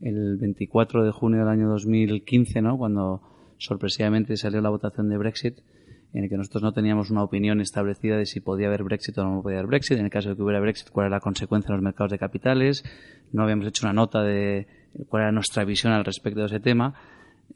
el 0.00 0.36
24 0.38 1.04
de 1.04 1.12
junio 1.12 1.38
del 1.38 1.48
año 1.48 1.68
2015, 1.68 2.62
¿no? 2.62 2.76
cuando 2.76 3.22
sorpresivamente 3.58 4.36
salió 4.36 4.60
la 4.60 4.70
votación 4.70 5.08
de 5.08 5.18
Brexit, 5.18 5.58
en 6.14 6.24
el 6.24 6.30
que 6.30 6.36
nosotros 6.36 6.62
no 6.62 6.72
teníamos 6.72 7.10
una 7.10 7.24
opinión 7.24 7.60
establecida 7.60 8.16
de 8.16 8.24
si 8.24 8.40
podía 8.40 8.68
haber 8.68 8.84
Brexit 8.84 9.18
o 9.18 9.24
no 9.24 9.42
podía 9.42 9.58
haber 9.58 9.68
Brexit. 9.68 9.98
En 9.98 10.04
el 10.04 10.10
caso 10.10 10.30
de 10.30 10.36
que 10.36 10.42
hubiera 10.42 10.60
Brexit, 10.60 10.88
cuál 10.90 11.06
era 11.06 11.16
la 11.16 11.20
consecuencia 11.20 11.70
en 11.70 11.74
los 11.74 11.82
mercados 11.82 12.12
de 12.12 12.18
capitales. 12.18 12.84
No 13.32 13.42
habíamos 13.42 13.66
hecho 13.66 13.84
una 13.84 13.92
nota 13.92 14.22
de 14.22 14.68
cuál 15.08 15.24
era 15.24 15.32
nuestra 15.32 15.64
visión 15.64 15.92
al 15.92 16.04
respecto 16.04 16.40
de 16.40 16.46
ese 16.46 16.60
tema. 16.60 16.94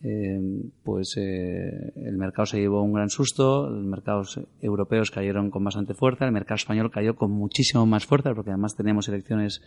Eh, 0.03 0.41
pues 0.83 1.17
eh, 1.17 1.93
el 1.97 2.17
mercado 2.19 2.47
se 2.47 2.59
llevó 2.59 2.83
un 2.83 2.93
gran 2.93 3.11
susto, 3.11 3.71
los 3.71 3.85
mercados 3.85 4.41
europeos 4.61 5.11
cayeron 5.11 5.51
con 5.51 5.65
bastante 5.65 5.95
fuerza, 5.95 6.25
el 6.25 6.33
mercado 6.33 6.57
español 6.57 6.91
cayó 6.91 7.17
con 7.17 7.33
muchísimo 7.33 7.87
más 7.87 8.07
fuerza, 8.07 8.35
porque 8.35 8.51
además 8.51 8.77
teníamos 8.77 9.09
elecciones 9.09 9.61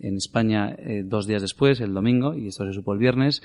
en 0.00 0.16
España 0.16 0.74
eh, 0.78 1.02
dos 1.04 1.26
días 1.26 1.42
después, 1.42 1.80
el 1.80 1.94
domingo, 1.94 2.34
y 2.34 2.48
esto 2.48 2.64
se 2.64 2.72
supo 2.72 2.94
el 2.94 2.98
viernes. 2.98 3.42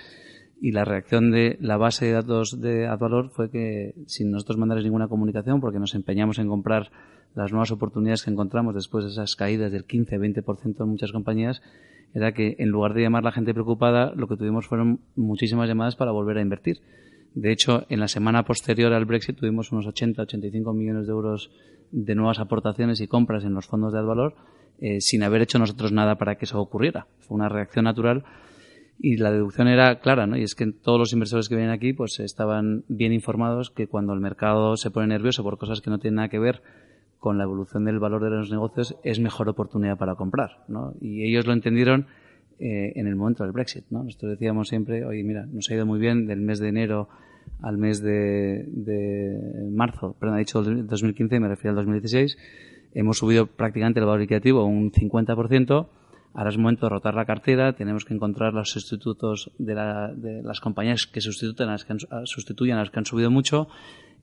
Y 0.61 0.71
la 0.71 0.85
reacción 0.85 1.31
de 1.31 1.57
la 1.59 1.77
base 1.77 2.05
de 2.05 2.11
datos 2.13 2.61
de 2.61 2.87
Advalor 2.87 3.29
fue 3.29 3.51
que, 3.51 3.93
sin 4.07 4.31
nosotros 4.31 4.57
mandarles 4.57 4.85
ninguna 4.85 5.07
comunicación, 5.07 5.59
porque 5.59 5.79
nos 5.79 5.95
empeñamos 5.95 6.39
en 6.39 6.47
comprar 6.47 6.91
las 7.35 7.51
nuevas 7.51 7.71
oportunidades 7.71 8.23
que 8.23 8.31
encontramos 8.31 8.73
después 8.73 9.03
de 9.03 9.11
esas 9.11 9.35
caídas 9.35 9.71
del 9.71 9.85
15-20% 9.85 10.81
en 10.81 10.89
muchas 10.89 11.11
compañías, 11.11 11.61
era 12.13 12.33
que 12.33 12.55
en 12.59 12.69
lugar 12.69 12.93
de 12.93 13.01
llamar 13.01 13.23
a 13.23 13.25
la 13.25 13.31
gente 13.33 13.53
preocupada, 13.53 14.13
lo 14.15 14.27
que 14.27 14.37
tuvimos 14.37 14.67
fueron 14.67 15.01
muchísimas 15.15 15.67
llamadas 15.67 15.97
para 15.97 16.11
volver 16.11 16.37
a 16.37 16.41
invertir. 16.41 16.79
De 17.33 17.51
hecho, 17.51 17.85
en 17.89 17.99
la 17.99 18.07
semana 18.07 18.45
posterior 18.45 18.93
al 18.93 19.03
Brexit 19.03 19.37
tuvimos 19.37 19.73
unos 19.73 19.85
80-85 19.85 20.73
millones 20.73 21.07
de 21.07 21.11
euros 21.11 21.51
de 21.91 22.15
nuevas 22.15 22.39
aportaciones 22.39 23.01
y 23.01 23.07
compras 23.07 23.43
en 23.43 23.53
los 23.53 23.67
fondos 23.67 23.91
de 23.91 23.99
Advalor 23.99 24.35
eh, 24.79 25.01
sin 25.01 25.23
haber 25.23 25.41
hecho 25.41 25.59
nosotros 25.59 25.91
nada 25.91 26.15
para 26.15 26.35
que 26.35 26.45
eso 26.45 26.59
ocurriera. 26.59 27.07
Fue 27.19 27.35
una 27.35 27.49
reacción 27.49 27.85
natural 27.85 28.23
y 28.99 29.17
la 29.17 29.31
deducción 29.31 29.67
era 29.67 29.99
clara, 29.99 30.25
¿no? 30.25 30.37
Y 30.37 30.43
es 30.43 30.55
que 30.55 30.71
todos 30.71 30.99
los 30.99 31.13
inversores 31.13 31.49
que 31.49 31.55
vienen 31.55 31.73
aquí 31.73 31.93
pues 31.93 32.19
estaban 32.19 32.83
bien 32.87 33.13
informados 33.13 33.69
que 33.69 33.87
cuando 33.87 34.13
el 34.13 34.19
mercado 34.19 34.77
se 34.77 34.91
pone 34.91 35.07
nervioso 35.07 35.43
por 35.43 35.57
cosas 35.57 35.81
que 35.81 35.89
no 35.89 35.99
tienen 35.99 36.15
nada 36.15 36.29
que 36.29 36.39
ver 36.39 36.61
con 37.19 37.37
la 37.37 37.43
evolución 37.43 37.85
del 37.85 37.99
valor 37.99 38.23
de 38.23 38.29
los 38.29 38.51
negocios 38.51 38.95
es 39.03 39.19
mejor 39.19 39.49
oportunidad 39.49 39.97
para 39.97 40.15
comprar, 40.15 40.63
¿no? 40.67 40.93
Y 41.01 41.23
ellos 41.23 41.45
lo 41.45 41.53
entendieron 41.53 42.07
eh, 42.59 42.93
en 42.95 43.07
el 43.07 43.15
momento 43.15 43.43
del 43.43 43.51
Brexit, 43.51 43.85
¿no? 43.89 44.03
Nosotros 44.03 44.31
decíamos 44.31 44.69
siempre, 44.69 45.05
oye, 45.05 45.23
mira, 45.23 45.45
nos 45.45 45.69
ha 45.69 45.73
ido 45.73 45.85
muy 45.85 45.99
bien 45.99 46.27
del 46.27 46.39
mes 46.39 46.59
de 46.59 46.69
enero 46.69 47.09
al 47.61 47.77
mes 47.77 48.01
de, 48.01 48.65
de 48.67 49.69
marzo, 49.71 50.15
perdón, 50.19 50.35
ha 50.35 50.39
dicho 50.39 50.63
2015, 50.63 51.39
me 51.39 51.47
refiero 51.47 51.71
al 51.71 51.75
2016, 51.77 52.37
hemos 52.93 53.17
subido 53.17 53.47
prácticamente 53.47 53.99
el 53.99 54.05
valor 54.05 54.21
liquidativo 54.21 54.65
un 54.65 54.91
50%. 54.91 55.87
Ahora 56.35 56.49
es 56.49 56.57
momento 56.57 56.85
de 56.85 56.89
rotar 56.89 57.15
la 57.15 57.25
cartera, 57.25 57.73
tenemos 57.73 58.03
que 58.03 58.13
encontrar 58.13 58.53
los 58.53 58.69
sustitutos 58.69 59.51
de, 59.57 59.73
las 60.43 60.59
compañías 60.59 61.07
que 61.07 61.21
sustituyen 61.21 61.69
a 61.69 61.71
las 61.73 61.85
que 61.85 61.93
han, 61.93 61.99
sustituyen 62.25 62.75
a 62.75 62.79
las 62.79 62.89
que 62.89 62.99
han 62.99 63.05
subido 63.05 63.31
mucho. 63.31 63.69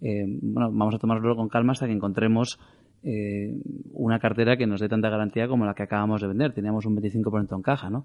Eh, 0.03 0.27
bueno, 0.43 0.71
vamos 0.71 0.95
a 0.95 0.99
tomarlo 0.99 1.35
con 1.35 1.49
calma 1.49 1.73
hasta 1.73 1.87
que 1.87 1.93
encontremos 1.93 2.59
eh, 3.03 3.55
una 3.95 4.19
cartera 4.19 4.59
que 4.59 4.67
nos 4.67 4.81
dé 4.81 4.91
tanta 4.91 5.09
garantía 5.09 5.49
como 5.49 5.65
la 5.65 5.73
que 5.73 5.85
acabamos 5.85 6.21
de 6.21 6.29
vender. 6.29 6.53
Teníamos 6.53 6.85
un 6.85 6.97
25% 6.99 7.57
en 7.57 7.63
caja, 7.63 7.89
¿no? 7.89 8.05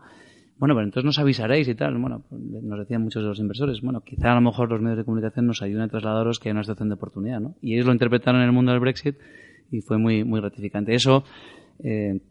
Bueno, 0.58 0.74
pero 0.74 0.86
entonces 0.86 1.06
nos 1.06 1.20
avisaréis 1.20 1.68
y 1.68 1.76
tal. 1.76 1.98
Bueno, 1.98 2.24
nos 2.32 2.80
decían 2.80 3.04
muchos 3.04 3.24
de 3.24 3.28
los 3.28 3.40
inversores, 3.40 3.82
bueno, 3.82 4.02
quizá 4.02 4.32
a 4.32 4.36
lo 4.36 4.42
mejor 4.42 4.72
los 4.72 4.82
medios 4.82 5.00
de 5.00 5.04
comunicación 5.04 5.48
nos 5.48 5.62
ayuden 5.62 5.84
a 5.84 5.88
trasladaros 5.90 6.40
que 6.40 6.48
hay 6.48 6.54
una 6.54 6.64
situación 6.64 6.88
de 6.88 6.96
oportunidad, 6.96 7.42
¿no? 7.42 7.56
Y 7.62 7.74
ellos 7.74 7.86
lo 7.86 7.92
interpretaron 7.92 8.40
en 8.40 8.48
el 8.48 8.54
mundo 8.54 8.72
del 8.72 8.80
Brexit 8.80 9.18
y 9.70 9.82
fue 9.82 9.98
muy, 9.98 10.24
muy 10.24 10.40
gratificante. 10.40 10.96
Eso 10.96 11.26
eh, 11.84 12.22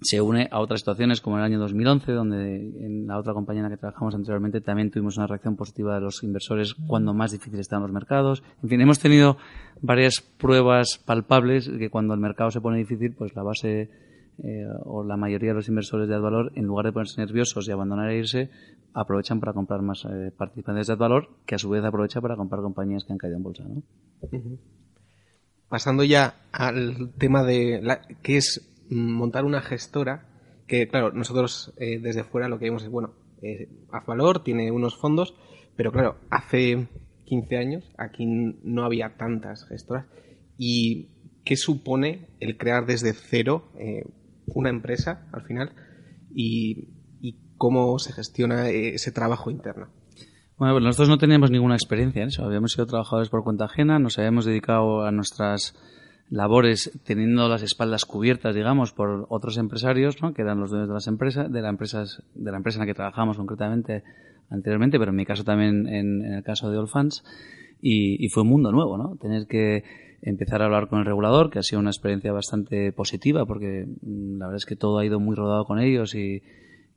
se 0.00 0.20
une 0.20 0.48
a 0.50 0.60
otras 0.60 0.80
situaciones 0.80 1.20
como 1.20 1.38
el 1.38 1.44
año 1.44 1.58
2011, 1.58 2.12
donde 2.12 2.56
en 2.56 3.06
la 3.06 3.18
otra 3.18 3.32
compañía 3.32 3.60
en 3.60 3.70
la 3.70 3.74
que 3.74 3.80
trabajamos 3.80 4.14
anteriormente 4.14 4.60
también 4.60 4.90
tuvimos 4.90 5.16
una 5.16 5.26
reacción 5.26 5.56
positiva 5.56 5.94
de 5.94 6.02
los 6.02 6.22
inversores 6.22 6.74
cuando 6.74 7.14
más 7.14 7.32
difíciles 7.32 7.60
estaban 7.60 7.82
los 7.82 7.92
mercados. 7.92 8.42
En 8.62 8.68
fin, 8.68 8.80
hemos 8.80 8.98
tenido 8.98 9.38
varias 9.80 10.20
pruebas 10.20 11.00
palpables 11.04 11.68
que 11.68 11.90
cuando 11.90 12.14
el 12.14 12.20
mercado 12.20 12.50
se 12.50 12.60
pone 12.60 12.78
difícil, 12.78 13.14
pues 13.14 13.34
la 13.34 13.42
base 13.42 13.90
eh, 14.42 14.66
o 14.84 15.02
la 15.02 15.16
mayoría 15.16 15.50
de 15.50 15.56
los 15.56 15.68
inversores 15.68 16.08
de 16.08 16.14
Advalor, 16.14 16.52
en 16.54 16.64
lugar 16.64 16.86
de 16.86 16.92
ponerse 16.92 17.20
nerviosos 17.20 17.66
y 17.66 17.72
abandonar 17.72 18.10
e 18.10 18.18
irse, 18.18 18.50
aprovechan 18.92 19.40
para 19.40 19.54
comprar 19.54 19.80
más 19.80 20.04
eh, 20.04 20.30
participantes 20.36 20.88
de 20.88 20.92
Advalor, 20.92 21.28
que 21.46 21.54
a 21.54 21.58
su 21.58 21.70
vez 21.70 21.82
aprovecha 21.84 22.20
para 22.20 22.36
comprar 22.36 22.60
compañías 22.60 23.04
que 23.04 23.12
han 23.12 23.18
caído 23.18 23.36
en 23.36 23.42
bolsa. 23.42 23.64
¿no? 23.64 23.82
pasando 25.68 26.04
ya 26.04 26.36
al 26.52 27.12
tema 27.18 27.42
de 27.42 27.80
la, 27.82 28.00
qué 28.22 28.36
es 28.36 28.75
montar 28.90 29.44
una 29.44 29.60
gestora, 29.60 30.28
que 30.66 30.88
claro, 30.88 31.12
nosotros 31.12 31.72
eh, 31.76 31.98
desde 32.00 32.24
fuera 32.24 32.48
lo 32.48 32.58
que 32.58 32.66
vemos 32.66 32.82
es, 32.82 32.90
bueno, 32.90 33.14
eh, 33.42 33.68
valor 34.06 34.42
tiene 34.42 34.70
unos 34.70 34.96
fondos, 34.96 35.34
pero 35.76 35.92
claro, 35.92 36.16
hace 36.30 36.88
15 37.26 37.56
años 37.56 37.92
aquí 37.98 38.24
no 38.26 38.84
había 38.84 39.16
tantas 39.16 39.66
gestoras. 39.68 40.06
¿Y 40.56 41.10
qué 41.44 41.56
supone 41.56 42.28
el 42.40 42.56
crear 42.56 42.86
desde 42.86 43.12
cero 43.12 43.70
eh, 43.78 44.04
una 44.46 44.70
empresa 44.70 45.28
al 45.32 45.42
final? 45.42 45.72
Y, 46.34 46.88
y 47.20 47.54
cómo 47.58 47.98
se 47.98 48.12
gestiona 48.12 48.70
eh, 48.70 48.94
ese 48.94 49.12
trabajo 49.12 49.50
interno. 49.50 49.88
Bueno, 50.56 50.74
pues 50.74 50.84
nosotros 50.84 51.10
no 51.10 51.18
teníamos 51.18 51.50
ninguna 51.50 51.74
experiencia 51.74 52.22
en 52.22 52.28
eso. 52.28 52.44
Habíamos 52.44 52.72
sido 52.72 52.86
trabajadores 52.86 53.28
por 53.28 53.44
cuenta 53.44 53.66
ajena, 53.66 53.98
nos 53.98 54.18
habíamos 54.18 54.46
dedicado 54.46 55.04
a 55.04 55.12
nuestras 55.12 55.74
labores 56.30 56.98
teniendo 57.04 57.48
las 57.48 57.62
espaldas 57.62 58.04
cubiertas, 58.04 58.54
digamos, 58.54 58.92
por 58.92 59.26
otros 59.28 59.58
empresarios, 59.58 60.20
¿no? 60.22 60.34
que 60.34 60.42
eran 60.42 60.60
los 60.60 60.70
dueños 60.70 60.88
de 60.88 60.94
las 60.94 61.06
empresas, 61.06 61.50
de 61.50 61.62
la 61.62 61.68
empresas, 61.68 62.22
de 62.34 62.50
la 62.50 62.56
empresa 62.56 62.78
en 62.78 62.80
la 62.80 62.86
que 62.86 62.94
trabajamos 62.94 63.36
concretamente 63.36 64.02
anteriormente, 64.50 64.98
pero 64.98 65.10
en 65.10 65.16
mi 65.16 65.24
caso 65.26 65.44
también 65.44 65.86
en, 65.88 66.22
el 66.22 66.42
caso 66.42 66.70
de 66.70 66.78
Allfans, 66.78 67.24
y, 67.80 68.24
y, 68.24 68.28
fue 68.30 68.42
un 68.42 68.48
mundo 68.48 68.72
nuevo, 68.72 68.96
¿no? 68.96 69.16
Tener 69.16 69.46
que 69.46 69.84
empezar 70.22 70.62
a 70.62 70.64
hablar 70.64 70.88
con 70.88 71.00
el 71.00 71.04
regulador, 71.04 71.50
que 71.50 71.58
ha 71.58 71.62
sido 71.62 71.78
una 71.78 71.90
experiencia 71.90 72.32
bastante 72.32 72.90
positiva, 72.92 73.44
porque 73.44 73.86
mm, 73.86 74.38
la 74.38 74.46
verdad 74.46 74.56
es 74.56 74.66
que 74.66 74.76
todo 74.76 74.98
ha 74.98 75.04
ido 75.04 75.20
muy 75.20 75.36
rodado 75.36 75.64
con 75.66 75.78
ellos 75.78 76.14
y, 76.14 76.42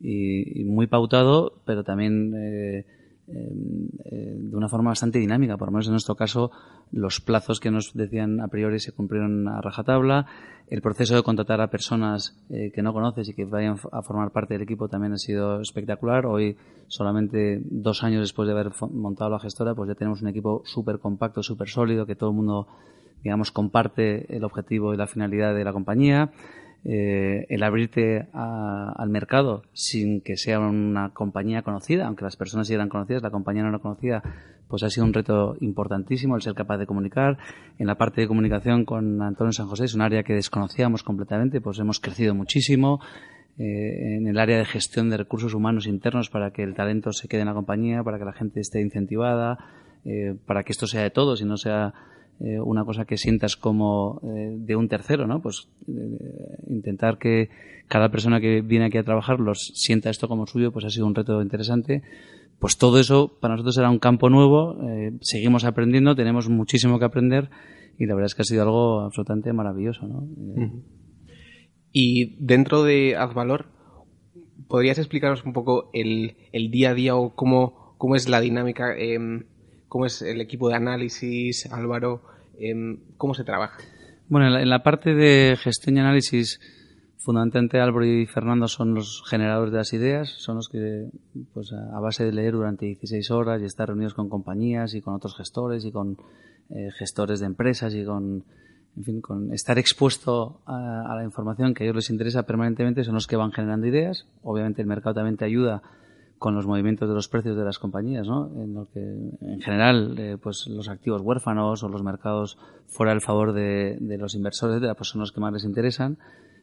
y, 0.00 0.60
y 0.60 0.64
muy 0.64 0.86
pautado, 0.86 1.60
pero 1.66 1.84
también 1.84 2.32
eh, 2.34 2.86
de 3.32 4.56
una 4.56 4.68
forma 4.68 4.90
bastante 4.90 5.18
dinámica. 5.18 5.56
Por 5.56 5.68
lo 5.68 5.72
menos 5.72 5.86
en 5.86 5.92
nuestro 5.92 6.16
caso, 6.16 6.50
los 6.92 7.20
plazos 7.20 7.60
que 7.60 7.70
nos 7.70 7.94
decían 7.94 8.40
a 8.40 8.48
priori 8.48 8.80
se 8.80 8.92
cumplieron 8.92 9.48
a 9.48 9.60
rajatabla. 9.60 10.26
El 10.68 10.82
proceso 10.82 11.16
de 11.16 11.22
contratar 11.22 11.60
a 11.60 11.68
personas 11.68 12.36
eh, 12.48 12.70
que 12.72 12.82
no 12.82 12.92
conoces 12.92 13.28
y 13.28 13.34
que 13.34 13.44
vayan 13.44 13.76
a 13.90 14.02
formar 14.02 14.30
parte 14.30 14.54
del 14.54 14.62
equipo 14.62 14.88
también 14.88 15.12
ha 15.12 15.18
sido 15.18 15.60
espectacular. 15.60 16.26
Hoy, 16.26 16.56
solamente 16.86 17.60
dos 17.64 18.04
años 18.04 18.20
después 18.20 18.46
de 18.46 18.52
haber 18.52 18.70
montado 18.92 19.30
la 19.30 19.40
gestora, 19.40 19.74
pues 19.74 19.88
ya 19.88 19.94
tenemos 19.94 20.22
un 20.22 20.28
equipo 20.28 20.62
súper 20.64 21.00
compacto, 21.00 21.42
súper 21.42 21.68
sólido, 21.68 22.06
que 22.06 22.14
todo 22.14 22.30
el 22.30 22.36
mundo, 22.36 22.68
digamos, 23.22 23.50
comparte 23.50 24.36
el 24.36 24.44
objetivo 24.44 24.94
y 24.94 24.96
la 24.96 25.08
finalidad 25.08 25.54
de 25.54 25.64
la 25.64 25.72
compañía. 25.72 26.30
Eh, 26.82 27.44
el 27.50 27.62
abrirte 27.62 28.28
al 28.32 29.10
mercado 29.10 29.64
sin 29.74 30.22
que 30.22 30.38
sea 30.38 30.58
una 30.60 31.10
compañía 31.10 31.62
conocida, 31.62 32.06
aunque 32.06 32.24
las 32.24 32.36
personas 32.36 32.68
sí 32.68 32.74
eran 32.74 32.88
conocidas, 32.88 33.22
la 33.22 33.30
compañía 33.30 33.62
no 33.62 33.68
era 33.68 33.78
conocida, 33.80 34.22
pues 34.66 34.82
ha 34.82 34.88
sido 34.88 35.04
un 35.04 35.12
reto 35.12 35.56
importantísimo 35.60 36.36
el 36.36 36.42
ser 36.42 36.54
capaz 36.54 36.78
de 36.78 36.86
comunicar. 36.86 37.36
En 37.78 37.86
la 37.86 37.96
parte 37.96 38.22
de 38.22 38.28
comunicación 38.28 38.84
con 38.84 39.20
Antonio 39.20 39.52
San 39.52 39.66
José 39.66 39.84
es 39.84 39.94
un 39.94 40.00
área 40.00 40.22
que 40.22 40.32
desconocíamos 40.32 41.02
completamente, 41.02 41.60
pues 41.60 41.78
hemos 41.78 42.00
crecido 42.00 42.34
muchísimo. 42.34 43.00
Eh, 43.58 44.16
en 44.16 44.26
el 44.26 44.38
área 44.38 44.56
de 44.56 44.64
gestión 44.64 45.10
de 45.10 45.18
recursos 45.18 45.52
humanos 45.52 45.86
internos 45.86 46.30
para 46.30 46.50
que 46.50 46.62
el 46.62 46.74
talento 46.74 47.12
se 47.12 47.28
quede 47.28 47.42
en 47.42 47.48
la 47.48 47.52
compañía, 47.52 48.02
para 48.02 48.18
que 48.18 48.24
la 48.24 48.32
gente 48.32 48.60
esté 48.60 48.80
incentivada, 48.80 49.58
eh, 50.06 50.34
para 50.46 50.62
que 50.62 50.72
esto 50.72 50.86
sea 50.86 51.02
de 51.02 51.10
todos 51.10 51.42
y 51.42 51.44
no 51.44 51.58
sea 51.58 51.92
eh, 52.42 52.58
una 52.58 52.86
cosa 52.86 53.04
que 53.04 53.18
sientas 53.18 53.56
como 53.56 54.20
eh, 54.24 54.56
de 54.56 54.74
un 54.74 54.88
tercero, 54.88 55.26
¿no? 55.26 55.42
Pues 55.42 55.68
eh, 55.86 56.56
intentar 56.68 57.18
que 57.18 57.50
cada 57.86 58.10
persona 58.10 58.40
que 58.40 58.62
viene 58.62 58.86
aquí 58.86 58.96
a 58.96 59.04
trabajar 59.04 59.40
los 59.40 59.72
sienta 59.74 60.08
esto 60.08 60.26
como 60.26 60.46
suyo, 60.46 60.72
pues 60.72 60.86
ha 60.86 60.90
sido 60.90 61.06
un 61.06 61.14
reto 61.14 61.42
interesante. 61.42 62.02
Pues 62.58 62.78
todo 62.78 62.98
eso 62.98 63.38
para 63.40 63.54
nosotros 63.54 63.76
era 63.76 63.90
un 63.90 63.98
campo 63.98 64.28
nuevo, 64.28 64.78
seguimos 65.22 65.64
aprendiendo, 65.64 66.14
tenemos 66.14 66.50
muchísimo 66.50 66.98
que 66.98 67.06
aprender 67.06 67.48
y 67.98 68.04
la 68.04 68.14
verdad 68.14 68.26
es 68.26 68.34
que 68.34 68.42
ha 68.42 68.44
sido 68.44 68.62
algo 68.62 69.00
absolutamente 69.00 69.52
maravilloso, 69.54 70.06
¿no? 70.06 70.28
Y 71.90 72.36
dentro 72.38 72.82
de 72.84 73.16
Advalor, 73.16 73.66
¿podrías 74.68 74.98
explicarnos 74.98 75.44
un 75.44 75.54
poco 75.54 75.90
el, 75.94 76.36
el 76.52 76.70
día 76.70 76.90
a 76.90 76.94
día 76.94 77.16
o 77.16 77.34
cómo, 77.34 77.94
cómo 77.96 78.14
es 78.14 78.28
la 78.28 78.40
dinámica, 78.40 78.94
em, 78.96 79.44
cómo 79.90 80.06
es 80.06 80.22
el 80.22 80.40
equipo 80.40 80.68
de 80.68 80.76
análisis, 80.76 81.66
Álvaro, 81.70 82.22
em, 82.58 83.00
cómo 83.18 83.34
se 83.34 83.42
trabaja? 83.42 83.76
Bueno, 84.28 84.56
en 84.56 84.70
la, 84.70 84.82
parte 84.84 85.14
de 85.14 85.56
gestión 85.60 85.96
y 85.96 86.00
análisis, 86.00 86.60
fundamentalmente 87.18 87.80
Álvaro 87.80 88.06
y 88.06 88.24
Fernando 88.26 88.68
son 88.68 88.94
los 88.94 89.24
generadores 89.28 89.72
de 89.72 89.78
las 89.78 89.92
ideas, 89.92 90.28
son 90.28 90.56
los 90.56 90.68
que, 90.68 91.10
pues 91.52 91.72
a 91.72 91.98
base 91.98 92.24
de 92.24 92.32
leer 92.32 92.52
durante 92.52 92.86
16 92.86 93.32
horas 93.32 93.60
y 93.60 93.64
estar 93.64 93.88
reunidos 93.88 94.14
con 94.14 94.28
compañías 94.28 94.94
y 94.94 95.00
con 95.00 95.14
otros 95.14 95.36
gestores 95.36 95.84
y 95.84 95.90
con 95.90 96.16
eh, 96.70 96.90
gestores 96.96 97.40
de 97.40 97.46
empresas 97.46 97.92
y 97.92 98.04
con 98.04 98.44
en 98.96 99.04
fin, 99.04 99.20
con 99.20 99.52
estar 99.52 99.78
expuesto 99.78 100.60
a, 100.66 101.14
la 101.16 101.24
información 101.24 101.74
que 101.74 101.82
a 101.82 101.86
ellos 101.86 101.96
les 101.96 102.10
interesa 102.10 102.44
permanentemente, 102.44 103.02
son 103.02 103.14
los 103.14 103.26
que 103.26 103.36
van 103.36 103.52
generando 103.52 103.86
ideas. 103.86 104.26
Obviamente 104.42 104.82
el 104.82 104.88
mercado 104.88 105.14
también 105.14 105.36
te 105.36 105.44
ayuda 105.44 105.82
con 106.40 106.54
los 106.54 106.66
movimientos 106.66 107.06
de 107.06 107.14
los 107.14 107.28
precios 107.28 107.54
de 107.54 107.64
las 107.64 107.78
compañías, 107.78 108.26
¿no? 108.26 108.50
En 108.56 108.72
lo 108.72 108.86
que, 108.86 108.98
en 109.42 109.60
general, 109.60 110.14
eh, 110.18 110.38
pues 110.42 110.66
los 110.68 110.88
activos 110.88 111.20
huérfanos 111.20 111.82
o 111.82 111.88
los 111.90 112.02
mercados 112.02 112.56
fuera 112.86 113.12
del 113.12 113.20
favor 113.20 113.52
de, 113.52 113.98
los 114.18 114.34
inversores, 114.34 114.80
pues 114.96 115.10
son 115.10 115.20
los 115.20 115.32
que 115.32 115.40
más 115.40 115.52
les 115.52 115.64
interesan. 115.64 116.16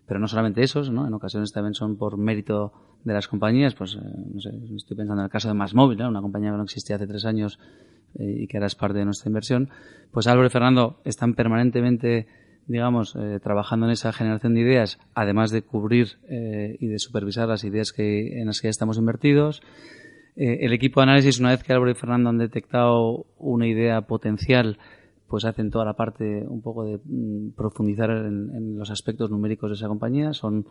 Pero 0.07 0.19
no 0.19 0.27
solamente 0.27 0.63
esos, 0.63 0.89
¿no? 0.89 1.05
En 1.05 1.13
ocasiones 1.13 1.51
también 1.51 1.75
son 1.75 1.95
por 1.95 2.17
mérito 2.17 2.73
de 3.03 3.13
las 3.13 3.27
compañías, 3.27 3.75
pues, 3.75 3.93
eh, 3.93 3.99
no 4.33 4.41
sé, 4.41 4.49
estoy 4.75 4.97
pensando 4.97 5.21
en 5.21 5.25
el 5.25 5.31
caso 5.31 5.47
de 5.47 5.53
Másmóvil, 5.53 5.99
¿no? 5.99 6.09
Una 6.09 6.21
compañía 6.21 6.49
que 6.49 6.57
no 6.57 6.63
existía 6.63 6.95
hace 6.95 7.05
tres 7.05 7.25
años 7.25 7.59
eh, 8.15 8.35
y 8.39 8.47
que 8.47 8.57
ahora 8.57 8.65
es 8.65 8.75
parte 8.75 8.97
de 8.97 9.05
nuestra 9.05 9.29
inversión, 9.29 9.69
pues 10.11 10.25
Álvaro 10.25 10.47
y 10.47 10.49
Fernando 10.49 11.01
están 11.03 11.35
permanentemente 11.35 12.25
digamos, 12.67 13.15
eh, 13.15 13.39
trabajando 13.41 13.85
en 13.85 13.93
esa 13.93 14.11
generación 14.13 14.53
de 14.53 14.61
ideas, 14.61 14.99
además 15.13 15.51
de 15.51 15.61
cubrir 15.61 16.19
eh, 16.29 16.77
y 16.79 16.87
de 16.87 16.99
supervisar 16.99 17.47
las 17.47 17.63
ideas 17.63 17.91
que, 17.91 18.39
en 18.39 18.47
las 18.47 18.59
que 18.59 18.67
ya 18.67 18.71
estamos 18.71 18.97
invertidos. 18.97 19.61
el 20.35 20.71
equipo 20.73 20.99
de 20.99 21.05
análisis, 21.05 21.39
una 21.39 21.49
vez 21.49 21.63
que 21.63 21.73
Álvaro 21.73 21.89
y 21.89 21.95
Fernando 21.95 22.29
han 22.29 22.37
detectado 22.37 23.25
una 23.37 23.67
idea 23.67 24.01
potencial, 24.01 24.77
pues 25.27 25.45
hacen 25.45 25.71
toda 25.71 25.85
la 25.85 25.93
parte 25.93 26.45
un 26.47 26.61
poco 26.61 26.85
de 26.85 26.99
mm, 27.03 27.51
profundizar 27.55 28.11
en, 28.11 28.55
en, 28.55 28.77
los 28.77 28.91
aspectos 28.91 29.29
numéricos 29.31 29.69
de 29.69 29.75
esa 29.75 29.87
compañía. 29.87 30.33
Son, 30.33 30.65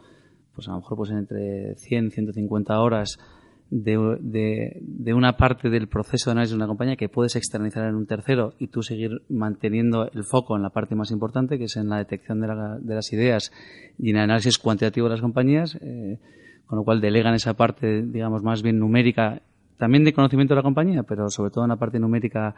pues 0.55 0.69
a 0.69 0.73
lo 0.73 0.79
mejor, 0.79 0.97
pues 0.97 1.11
entre 1.11 1.75
100, 1.77 2.13
150 2.13 2.81
horas 2.81 3.19
de, 3.71 4.79
de, 4.81 5.15
una 5.15 5.37
parte 5.37 5.71
del 5.71 5.89
proceso 5.89 6.31
de 6.31 6.33
análisis 6.33 6.53
de 6.53 6.57
una 6.57 6.69
compañía 6.69 6.97
que 6.97 7.09
puedes 7.09 7.35
externalizar 7.35 7.85
en 7.89 7.97
un 7.97 8.07
tercero 8.07 8.55
y 8.59 8.69
tú 8.69 8.83
seguir 8.83 9.23
manteniendo 9.29 10.09
el 10.13 10.25
foco 10.25 10.57
en 10.57 10.63
la 10.63 10.71
parte 10.71 10.95
más 10.95 11.11
importante, 11.11 11.59
que 11.59 11.65
es 11.65 11.77
en 11.77 11.89
la 11.89 11.99
detección 11.99 12.41
de, 12.41 12.47
de 12.81 12.95
las 12.95 13.13
ideas 13.13 13.53
y 13.99 14.11
en 14.11 14.17
el 14.17 14.23
análisis 14.23 14.59
cuantitativo 14.59 15.09
de 15.09 15.15
las 15.15 15.21
compañías, 15.21 15.77
eh, 15.81 16.19
con 16.67 16.79
lo 16.79 16.85
cual 16.85 17.01
delegan 17.01 17.35
esa 17.35 17.55
parte, 17.55 18.03
digamos, 18.03 18.43
más 18.43 18.63
bien 18.63 18.79
numérica, 18.79 19.43
también 19.79 20.05
de 20.05 20.13
conocimiento 20.13 20.55
de 20.55 20.61
la 20.61 20.63
compañía, 20.63 21.03
pero 21.03 21.29
sobre 21.29 21.51
todo 21.51 21.65
en 21.65 21.71
la 21.71 21.77
parte 21.77 21.99
numérica 21.99 22.55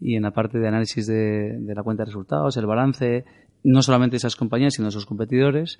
y 0.00 0.16
en 0.16 0.22
la 0.22 0.30
parte 0.30 0.58
de 0.58 0.68
análisis 0.68 1.06
de, 1.06 1.58
de 1.58 1.74
la 1.74 1.82
cuenta 1.82 2.02
de 2.02 2.06
resultados, 2.06 2.56
el 2.56 2.66
balance, 2.66 3.24
no 3.64 3.82
solamente 3.82 4.14
de 4.14 4.18
esas 4.18 4.36
compañías, 4.36 4.74
sino 4.74 4.88
de 4.88 4.92
sus 4.92 5.06
competidores. 5.06 5.78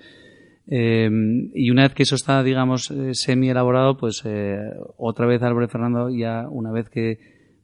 Eh, 0.67 1.09
y 1.53 1.71
una 1.71 1.83
vez 1.83 1.93
que 1.93 2.03
eso 2.03 2.15
está, 2.15 2.43
digamos, 2.43 2.91
eh, 2.91 3.13
semi 3.13 3.49
elaborado, 3.49 3.97
pues 3.97 4.21
eh, 4.25 4.57
otra 4.97 5.25
vez 5.25 5.41
Álvaro 5.41 5.65
y 5.65 5.69
Fernando 5.69 6.09
ya 6.09 6.47
una 6.49 6.71
vez 6.71 6.89
que 6.89 7.19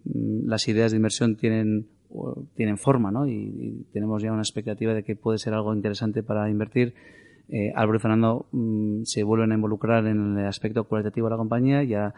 mm, 0.06 0.48
las 0.48 0.68
ideas 0.68 0.92
de 0.92 0.98
inversión 0.98 1.36
tienen 1.36 1.88
tienen 2.56 2.78
forma, 2.78 3.12
¿no? 3.12 3.28
Y, 3.28 3.86
tenemos 3.92 4.24
ya 4.24 4.32
una 4.32 4.42
expectativa 4.42 4.94
de 4.94 5.04
que 5.04 5.18
puede 5.18 5.38
ser 5.38 5.54
algo 5.54 5.74
interesante 5.74 6.24
para 6.24 6.50
invertir. 6.50 6.94
Álvaro 7.76 7.98
y 7.98 8.02
Fernando 8.02 8.46
mm, 8.52 9.04
se 9.04 9.24
vuelven 9.24 9.52
a 9.52 9.56
involucrar 9.56 10.06
en 10.08 10.38
el 10.38 10.46
aspecto 10.48 10.86
cualitativo 10.86 11.28
de 11.28 11.32
la 11.32 11.38
compañía, 11.38 11.84
ya 11.84 12.14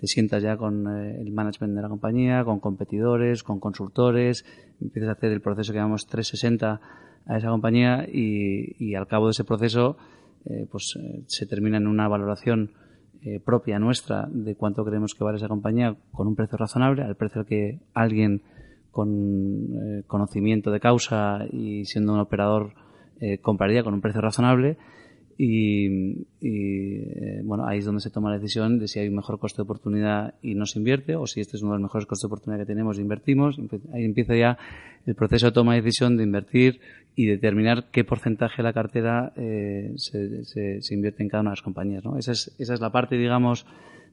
te 0.00 0.06
sientas 0.06 0.42
ya 0.42 0.56
con 0.56 0.88
el 0.88 1.30
management 1.30 1.74
de 1.74 1.82
la 1.82 1.88
compañía, 1.88 2.44
con 2.44 2.58
competidores, 2.58 3.42
con 3.42 3.60
consultores, 3.60 4.44
empiezas 4.80 5.10
a 5.10 5.12
hacer 5.12 5.30
el 5.32 5.40
proceso 5.40 5.72
que 5.72 5.78
llamamos 5.78 6.06
360 6.06 6.80
a 7.26 7.36
esa 7.36 7.48
compañía 7.48 8.06
y 8.10 8.94
al 8.94 9.06
cabo 9.06 9.26
de 9.26 9.32
ese 9.32 9.44
proceso 9.44 9.96
eh, 10.46 10.66
pues 10.70 10.96
eh, 11.00 11.22
se 11.26 11.46
termina 11.46 11.78
en 11.78 11.86
una 11.86 12.06
valoración 12.08 12.72
eh, 13.22 13.40
propia 13.40 13.78
nuestra 13.78 14.28
de 14.30 14.54
cuánto 14.54 14.84
creemos 14.84 15.14
que 15.14 15.24
vale 15.24 15.38
esa 15.38 15.48
compañía 15.48 15.96
con 16.12 16.26
un 16.26 16.36
precio 16.36 16.58
razonable, 16.58 17.02
al 17.02 17.16
precio 17.16 17.40
al 17.40 17.46
que 17.46 17.80
alguien 17.94 18.42
con 18.90 20.04
conocimiento 20.06 20.70
de 20.70 20.78
causa 20.78 21.40
y 21.50 21.84
siendo 21.84 22.12
un 22.12 22.20
operador 22.20 22.74
compraría 23.42 23.82
con 23.82 23.92
un 23.92 24.00
precio 24.00 24.20
razonable 24.20 24.78
y, 25.36 26.26
y 26.40 27.42
bueno, 27.42 27.66
ahí 27.66 27.78
es 27.78 27.84
donde 27.84 28.00
se 28.00 28.10
toma 28.10 28.30
la 28.30 28.38
decisión 28.38 28.78
de 28.78 28.88
si 28.88 29.00
hay 29.00 29.08
un 29.08 29.16
mejor 29.16 29.38
coste 29.38 29.58
de 29.58 29.62
oportunidad 29.62 30.34
y 30.42 30.54
no 30.54 30.66
se 30.66 30.78
invierte 30.78 31.16
o 31.16 31.26
si 31.26 31.40
este 31.40 31.56
es 31.56 31.62
uno 31.62 31.72
de 31.72 31.78
los 31.78 31.82
mejores 31.84 32.06
costes 32.06 32.22
de 32.22 32.26
oportunidad 32.28 32.60
que 32.60 32.66
tenemos 32.66 32.98
invertimos. 32.98 33.58
Ahí 33.92 34.04
empieza 34.04 34.36
ya 34.36 34.58
el 35.06 35.14
proceso 35.14 35.46
de 35.46 35.52
toma 35.52 35.74
de 35.74 35.82
decisión 35.82 36.16
de 36.16 36.24
invertir 36.24 36.80
y 37.16 37.26
determinar 37.26 37.90
qué 37.90 38.04
porcentaje 38.04 38.58
de 38.58 38.62
la 38.62 38.72
cartera 38.72 39.32
eh, 39.36 39.92
se, 39.96 40.44
se, 40.80 40.94
invierte 40.94 41.22
en 41.22 41.28
cada 41.28 41.42
una 41.42 41.50
de 41.50 41.56
las 41.56 41.62
compañías. 41.62 42.04
¿no? 42.04 42.18
Esa, 42.18 42.32
es, 42.32 42.54
esa 42.58 42.74
es 42.74 42.80
la 42.80 42.90
parte, 42.90 43.16
digamos, 43.16 43.66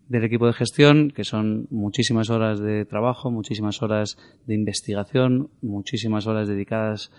del 0.08 0.24
equipo 0.24 0.46
de 0.46 0.54
gestión, 0.54 1.12
que 1.12 1.24
son 1.24 1.68
muchísimas 1.70 2.30
horas 2.30 2.60
de 2.60 2.86
trabajo, 2.86 3.32
muchísimas 3.32 3.82
horas 3.82 4.18
de 4.46 4.56
investigación, 4.56 5.50
muchísimas 5.62 6.28
horas 6.28 6.48
dedicadas 6.48 7.12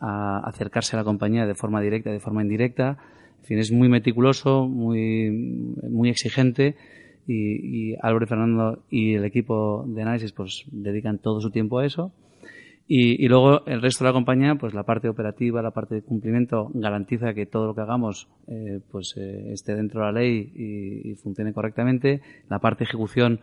a 0.00 0.40
acercarse 0.48 0.96
a 0.96 0.98
la 0.98 1.04
compañía 1.04 1.46
de 1.46 1.54
forma 1.54 1.80
directa, 1.80 2.10
de 2.10 2.20
forma 2.20 2.42
indirecta. 2.42 2.98
En 3.40 3.44
fin, 3.44 3.58
es 3.58 3.72
muy 3.72 3.88
meticuloso, 3.88 4.66
muy, 4.66 5.30
muy 5.30 6.08
exigente 6.08 6.76
y, 7.26 7.92
y 7.92 7.96
Álvaro 8.00 8.24
y 8.24 8.28
Fernando 8.28 8.82
y 8.90 9.14
el 9.14 9.24
equipo 9.24 9.84
de 9.86 10.02
análisis 10.02 10.32
pues 10.32 10.64
dedican 10.70 11.18
todo 11.18 11.40
su 11.40 11.50
tiempo 11.50 11.78
a 11.78 11.86
eso. 11.86 12.12
Y, 12.92 13.28
luego 13.28 13.64
el 13.66 13.82
resto 13.82 14.02
de 14.02 14.10
la 14.10 14.12
compañía, 14.12 14.56
pues 14.56 14.74
la 14.74 14.82
parte 14.82 15.08
operativa, 15.08 15.62
la 15.62 15.70
parte 15.70 15.94
de 15.94 16.02
cumplimiento 16.02 16.72
garantiza 16.74 17.34
que 17.34 17.46
todo 17.46 17.66
lo 17.66 17.74
que 17.76 17.82
hagamos 17.82 18.28
eh, 18.48 18.80
pues 18.90 19.14
eh, 19.16 19.52
esté 19.52 19.76
dentro 19.76 20.00
de 20.00 20.06
la 20.06 20.12
ley 20.20 20.50
y, 20.56 21.10
y, 21.12 21.14
funcione 21.14 21.52
correctamente. 21.52 22.20
La 22.48 22.58
parte 22.58 22.80
de 22.80 22.88
ejecución 22.88 23.38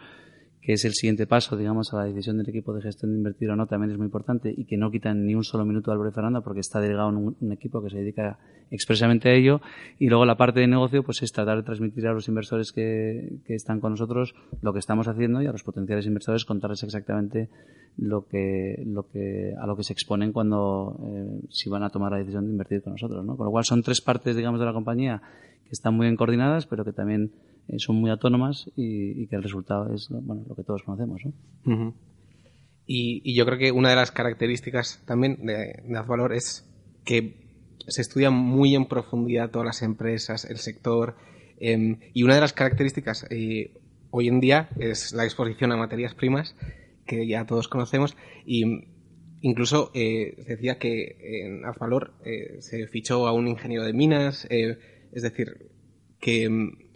que 0.67 0.73
es 0.73 0.84
el 0.84 0.91
siguiente 0.95 1.27
paso, 1.27 1.56
digamos, 1.56 1.93
a 1.93 1.99
la 1.99 2.03
decisión 2.03 2.38
del 2.38 2.49
equipo 2.49 2.73
de 2.73 2.82
gestión 2.82 3.12
de 3.12 3.17
invertir 3.19 3.49
o 3.49 3.56
no, 3.56 3.67
también 3.67 3.89
es 3.91 3.97
muy 3.97 4.03
importante 4.03 4.53
y 4.53 4.65
que 4.65 4.75
no 4.75 4.91
quitan 4.91 5.25
ni 5.25 5.34
un 5.34 5.45
solo 5.45 5.63
minuto 5.63 5.91
al 5.91 5.95
Álvaro 5.95 6.12
Fernando 6.12 6.41
porque 6.41 6.60
está 6.60 6.82
delegado 6.82 7.08
en 7.08 7.15
un, 7.39 7.51
equipo 7.53 7.82
que 7.82 7.89
se 7.89 7.99
dedica 7.99 8.38
expresamente 8.69 9.30
a 9.30 9.34
ello. 9.34 9.62
Y 9.97 10.10
luego 10.10 10.25
la 10.25 10.36
parte 10.36 10.60
de 10.60 10.67
negocio, 10.67 11.03
pues 11.03 11.23
es 11.23 11.32
tratar 11.32 11.56
de 11.56 11.63
transmitir 11.63 12.06
a 12.06 12.12
los 12.12 12.27
inversores 12.27 12.73
que, 12.73 13.38
que 13.45 13.56
están 13.56 13.80
con 13.80 13.91
nosotros 13.91 14.36
lo 14.62 14.73
que 14.73 14.80
estamos 14.80 15.08
haciendo 15.08 15.41
y 15.41 15.45
a 15.45 15.53
los 15.53 15.63
potenciales 15.63 16.06
inversores 16.06 16.43
contarles 16.43 16.84
exactamente 16.84 17.47
lo 17.95 18.27
que, 18.27 18.84
lo 18.86 19.08
que, 19.08 19.53
a 19.58 19.65
lo 19.67 19.77
que 19.77 19.84
se 19.84 19.93
exponen 19.93 20.34
cuando, 20.34 20.99
eh, 21.01 21.47
si 21.49 21.69
van 21.69 21.84
a 21.84 21.89
tomar 21.89 22.12
la 22.12 22.17
decisión 22.17 22.43
de 22.43 22.51
invertir 22.51 22.82
con 22.82 22.91
nosotros, 22.91 23.23
¿no? 23.23 23.38
Con 23.38 23.45
lo 23.45 23.51
cual 23.51 23.63
son 23.63 23.84
tres 23.84 24.01
partes, 24.01 24.36
digamos, 24.36 24.60
de 24.60 24.65
la 24.65 24.73
compañía 24.73 25.21
que 25.63 25.71
están 25.71 25.93
muy 25.93 26.08
bien 26.08 26.17
coordinadas, 26.17 26.65
pero 26.67 26.84
que 26.84 26.91
también 26.91 27.32
eh, 27.69 27.80
son 27.80 27.97
muy 27.97 28.10
autónomas 28.10 28.69
y, 28.75 29.27
que 29.27 29.36
el 29.36 29.43
resultado 29.43 29.93
es 29.93 30.08
bueno, 30.10 30.43
lo 30.47 30.56
que 30.56 30.63
todos 30.63 30.84
conocemos. 30.84 31.21
¿no? 31.65 31.93
y, 32.86 33.36
yo 33.36 33.45
creo 33.45 33.58
que 33.58 33.71
una 33.71 33.89
de 33.89 33.95
las 33.95 34.12
características 34.12 35.03
también 35.06 35.45
de, 35.45 35.84
Azvalor 35.97 36.34
es 36.34 36.65
que 37.03 37.45
se 37.88 38.01
estudia 38.01 38.30
muy 38.30 38.75
en 38.75 38.86
profundidad 38.86 39.51
todas 39.51 39.65
las 39.65 39.82
empresas, 39.82 40.45
el 40.45 40.58
sector, 40.58 41.15
em, 41.60 41.99
y 42.13 42.23
una 42.23 42.36
de 42.36 42.41
las 42.41 42.53
características 42.53 43.25
eh, 43.30 43.73
hoy 44.12 44.27
en 44.27 44.39
día 44.39 44.69
es 44.80 45.13
la 45.13 45.25
exposición 45.25 45.71
a 45.71 45.77
materias 45.77 46.13
primas, 46.13 46.56
que 47.06 47.27
ya 47.27 47.45
todos 47.45 47.67
conocemos, 47.67 48.15
y 48.45 48.63
incluso 49.41 49.91
eh, 49.93 50.36
se 50.45 50.56
decía 50.56 50.77
que 50.77 51.45
en 51.45 51.65
Azvalor 51.65 52.13
se 52.60 52.88
fichó 52.88 53.27
a 53.27 53.34
un 53.34 53.47
ingeniero 53.47 53.84
de 53.84 53.93
minas, 53.93 54.45
es 54.49 55.23
decir, 55.23 55.69
que 56.19 56.43
em, 56.43 56.87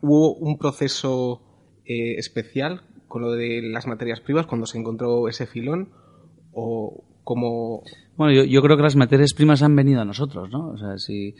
hubo 0.00 0.34
un 0.34 0.58
proceso 0.58 1.42
eh, 1.84 2.14
especial 2.16 2.82
con 3.08 3.22
lo 3.22 3.32
de 3.32 3.62
las 3.62 3.86
materias 3.86 4.20
primas 4.20 4.46
cuando 4.46 4.66
se 4.66 4.78
encontró 4.78 5.28
ese 5.28 5.46
filón 5.46 5.90
o 6.52 7.04
como 7.22 7.82
bueno 8.16 8.42
yo, 8.42 8.62
creo 8.62 8.76
que 8.76 8.82
las 8.82 8.96
materias 8.96 9.34
primas 9.34 9.62
han 9.62 9.76
venido 9.76 10.00
a 10.00 10.04
nosotros 10.04 10.50
no 10.50 10.70
o 10.70 10.76
sea 10.76 10.98
si 10.98 11.34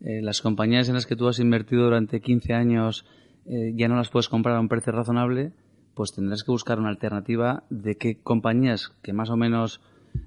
eh, 0.00 0.22
las 0.22 0.40
compañías 0.40 0.88
en 0.88 0.94
las 0.94 1.06
que 1.06 1.16
tú 1.16 1.28
has 1.28 1.38
invertido 1.38 1.84
durante 1.84 2.20
15 2.20 2.54
años 2.54 3.04
eh, 3.46 3.72
ya 3.74 3.88
no 3.88 3.96
las 3.96 4.10
puedes 4.10 4.28
comprar 4.28 4.56
a 4.56 4.60
un 4.60 4.68
precio 4.68 4.92
razonable 4.92 5.52
pues 5.94 6.12
tendrás 6.12 6.44
que 6.44 6.52
buscar 6.52 6.78
una 6.78 6.90
alternativa 6.90 7.64
de 7.70 7.96
qué 7.96 8.20
compañías 8.22 8.90
que 9.02 9.12
más 9.12 9.30
o 9.30 9.36
menos 9.36 9.80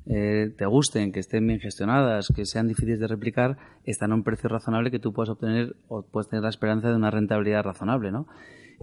eh, 0.05 0.51
te 0.57 0.65
gusten, 0.65 1.11
que 1.11 1.19
estén 1.19 1.45
bien 1.47 1.59
gestionadas, 1.59 2.27
que 2.35 2.45
sean 2.45 2.67
difíciles 2.67 2.99
de 2.99 3.07
replicar, 3.07 3.57
están 3.85 4.11
a 4.11 4.15
un 4.15 4.23
precio 4.23 4.49
razonable 4.49 4.91
que 4.91 4.99
tú 4.99 5.13
puedas 5.13 5.29
obtener 5.29 5.75
o 5.87 6.03
puedes 6.03 6.29
tener 6.29 6.43
la 6.43 6.49
esperanza 6.49 6.89
de 6.89 6.95
una 6.95 7.11
rentabilidad 7.11 7.63
razonable, 7.63 8.11
¿no? 8.11 8.27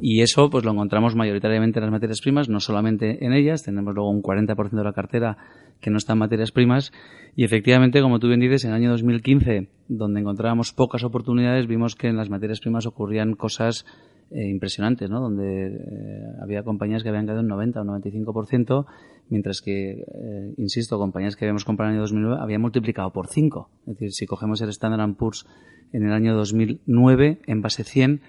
Y 0.01 0.21
eso 0.23 0.49
pues 0.49 0.65
lo 0.65 0.71
encontramos 0.71 1.17
mayoritariamente 1.17 1.79
en 1.79 1.85
las 1.85 1.93
materias 1.93 2.21
primas, 2.21 2.49
no 2.49 2.61
solamente 2.61 3.25
en 3.25 3.33
ellas, 3.33 3.65
tenemos 3.65 3.95
luego 3.95 4.11
un 4.11 4.23
40% 4.23 4.71
de 4.71 4.85
la 4.85 4.93
cartera 4.93 5.37
que 5.81 5.91
no 5.91 5.97
está 5.97 6.13
en 6.13 6.21
materias 6.21 6.53
primas 6.53 6.93
y 7.35 7.45
efectivamente, 7.45 8.01
como 8.01 8.19
tú 8.19 8.29
bien 8.29 8.41
dices, 8.41 8.65
en 8.65 8.71
el 8.71 8.77
año 8.77 8.91
2015, 8.91 9.69
donde 9.89 10.21
encontrábamos 10.21 10.73
pocas 10.73 11.05
oportunidades, 11.05 11.67
vimos 11.67 11.95
que 11.95 12.09
en 12.09 12.17
las 12.17 12.31
materias 12.31 12.61
primas 12.61 12.87
ocurrían 12.87 13.35
cosas 13.35 13.85
eh, 14.31 14.49
impresionantes, 14.49 15.09
¿no? 15.09 15.21
donde 15.21 15.69
eh, 15.69 16.23
había 16.43 16.63
compañías 16.63 17.03
que 17.03 17.09
habían 17.09 17.27
caído 17.27 17.41
un 17.41 17.49
90 17.49 17.81
o 17.81 17.85
95%, 17.85 18.87
mientras 19.31 19.61
que, 19.61 20.05
eh, 20.07 20.55
insisto, 20.57 20.99
compañías 20.99 21.37
que 21.37 21.45
habíamos 21.45 21.65
comprado 21.65 21.91
en 21.91 21.97
el 21.97 22.01
año 22.01 22.03
2009 22.03 22.37
habían 22.41 22.61
multiplicado 22.61 23.13
por 23.13 23.29
5. 23.29 23.71
Es 23.81 23.95
decir, 23.95 24.13
si 24.13 24.27
cogemos 24.27 24.61
el 24.61 24.71
Standard 24.71 25.15
Poor's 25.15 25.47
en 25.93 26.05
el 26.07 26.13
año 26.13 26.35
2009, 26.35 27.41
en 27.47 27.63
base 27.63 27.85
100, 27.85 28.21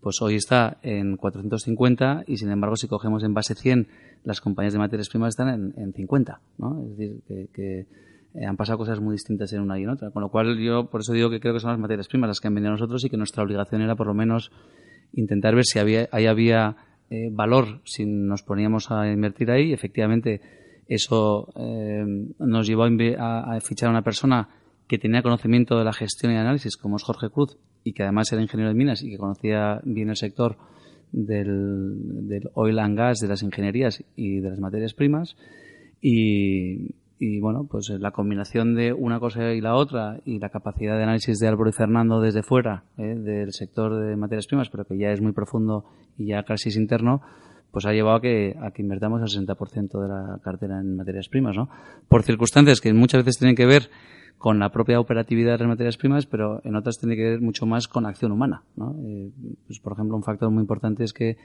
pues 0.00 0.22
hoy 0.22 0.36
está 0.36 0.78
en 0.82 1.16
450 1.16 2.24
y 2.26 2.36
sin 2.36 2.50
embargo 2.50 2.76
si 2.76 2.86
cogemos 2.86 3.24
en 3.24 3.34
base 3.34 3.54
100 3.54 3.88
las 4.24 4.40
compañías 4.40 4.72
de 4.72 4.78
materias 4.78 5.08
primas 5.08 5.30
están 5.30 5.72
en, 5.76 5.92
50, 5.92 6.40
¿no? 6.58 6.82
Es 6.82 6.96
decir, 6.96 7.48
que, 7.52 7.86
han 8.46 8.56
pasado 8.56 8.78
cosas 8.78 9.00
muy 9.00 9.14
distintas 9.14 9.52
en 9.54 9.62
una 9.62 9.80
y 9.80 9.84
en 9.84 9.88
otra, 9.88 10.10
con 10.10 10.22
lo 10.22 10.28
cual 10.28 10.58
yo 10.58 10.90
por 10.90 11.00
eso 11.00 11.12
digo 11.14 11.30
que 11.30 11.40
creo 11.40 11.54
que 11.54 11.60
son 11.60 11.70
las 11.70 11.80
materias 11.80 12.06
primas 12.06 12.28
las 12.28 12.38
que 12.38 12.48
han 12.48 12.54
venido 12.54 12.68
a 12.68 12.72
nosotros 12.72 13.02
y 13.04 13.08
que 13.08 13.16
nuestra 13.16 13.42
obligación 13.42 13.80
era 13.80 13.96
por 13.96 14.06
lo 14.06 14.14
menos 14.14 14.52
intentar 15.12 15.54
ver 15.54 15.64
si 15.64 15.78
había, 15.78 16.08
ahí 16.12 16.26
había 16.26 16.76
eh, 17.10 17.28
valor 17.30 17.80
si 17.84 18.04
nos 18.04 18.42
poníamos 18.42 18.90
a 18.90 19.10
invertir 19.10 19.50
ahí. 19.50 19.72
Efectivamente, 19.72 20.40
eso 20.88 21.48
eh, 21.56 22.04
nos 22.38 22.66
llevó 22.66 22.84
a, 22.84 23.58
fichar 23.60 23.88
a 23.88 23.92
una 23.92 24.02
persona 24.02 24.48
que 24.86 24.98
tenía 24.98 25.22
conocimiento 25.22 25.78
de 25.78 25.84
la 25.84 25.92
gestión 25.92 26.32
y 26.32 26.36
análisis, 26.36 26.76
como 26.76 26.96
es 26.96 27.02
Jorge 27.02 27.30
Cruz, 27.30 27.56
y 27.84 27.92
que 27.92 28.02
además 28.02 28.32
era 28.32 28.42
ingeniero 28.42 28.70
de 28.70 28.76
minas 28.76 29.02
y 29.02 29.10
que 29.10 29.18
conocía 29.18 29.80
bien 29.84 30.10
el 30.10 30.16
sector 30.16 30.56
del, 31.12 32.50
oil 32.54 32.78
and 32.78 32.96
gas, 32.96 33.18
de 33.18 33.28
las 33.28 33.42
ingenierías 33.42 34.04
y 34.14 34.40
de 34.40 34.50
las 34.50 34.60
materias 34.60 34.94
primas. 34.94 35.36
Y, 36.00 36.94
y 37.18 37.40
bueno, 37.40 37.66
pues 37.70 37.88
la 37.88 38.10
combinación 38.10 38.74
de 38.74 38.92
una 38.92 39.18
cosa 39.18 39.52
y 39.52 39.60
la 39.60 39.74
otra 39.74 40.20
y 40.24 40.38
la 40.38 40.50
capacidad 40.50 40.96
de 40.96 41.04
análisis 41.04 41.38
de 41.38 41.48
Álvaro 41.48 41.70
y 41.70 41.72
Fernando 41.72 42.20
desde 42.20 42.42
fuera 42.42 42.84
¿eh? 42.98 43.14
del 43.16 43.52
sector 43.52 43.96
de 43.96 44.16
materias 44.16 44.46
primas, 44.46 44.68
pero 44.68 44.84
que 44.84 44.98
ya 44.98 45.10
es 45.10 45.20
muy 45.20 45.32
profundo 45.32 45.84
y 46.18 46.26
ya 46.28 46.42
casi 46.42 46.68
es 46.68 46.76
interno, 46.76 47.22
pues 47.70 47.84
ha 47.86 47.92
llevado 47.92 48.16
a 48.16 48.20
que, 48.20 48.56
a 48.60 48.70
que 48.70 48.82
invertamos 48.82 49.20
el 49.20 49.46
60% 49.46 50.00
de 50.00 50.08
la 50.08 50.38
cartera 50.42 50.80
en 50.80 50.96
materias 50.96 51.28
primas, 51.28 51.56
¿no? 51.56 51.68
Por 52.08 52.22
circunstancias 52.22 52.80
que 52.80 52.92
muchas 52.92 53.22
veces 53.22 53.38
tienen 53.38 53.56
que 53.56 53.66
ver 53.66 53.90
con 54.38 54.58
la 54.58 54.70
propia 54.70 55.00
operatividad 55.00 55.52
de 55.52 55.58
las 55.58 55.68
materias 55.68 55.96
primas, 55.96 56.26
pero 56.26 56.60
en 56.64 56.76
otras 56.76 56.98
tiene 56.98 57.16
que 57.16 57.24
ver 57.24 57.40
mucho 57.40 57.66
más 57.66 57.88
con 57.88 58.06
acción 58.06 58.32
humana, 58.32 58.62
¿no? 58.76 58.94
Eh, 59.04 59.30
pues 59.66 59.80
por 59.80 59.94
ejemplo, 59.94 60.16
un 60.16 60.22
factor 60.22 60.50
muy 60.50 60.60
importante 60.60 61.04
es 61.04 61.12
que 61.12 61.36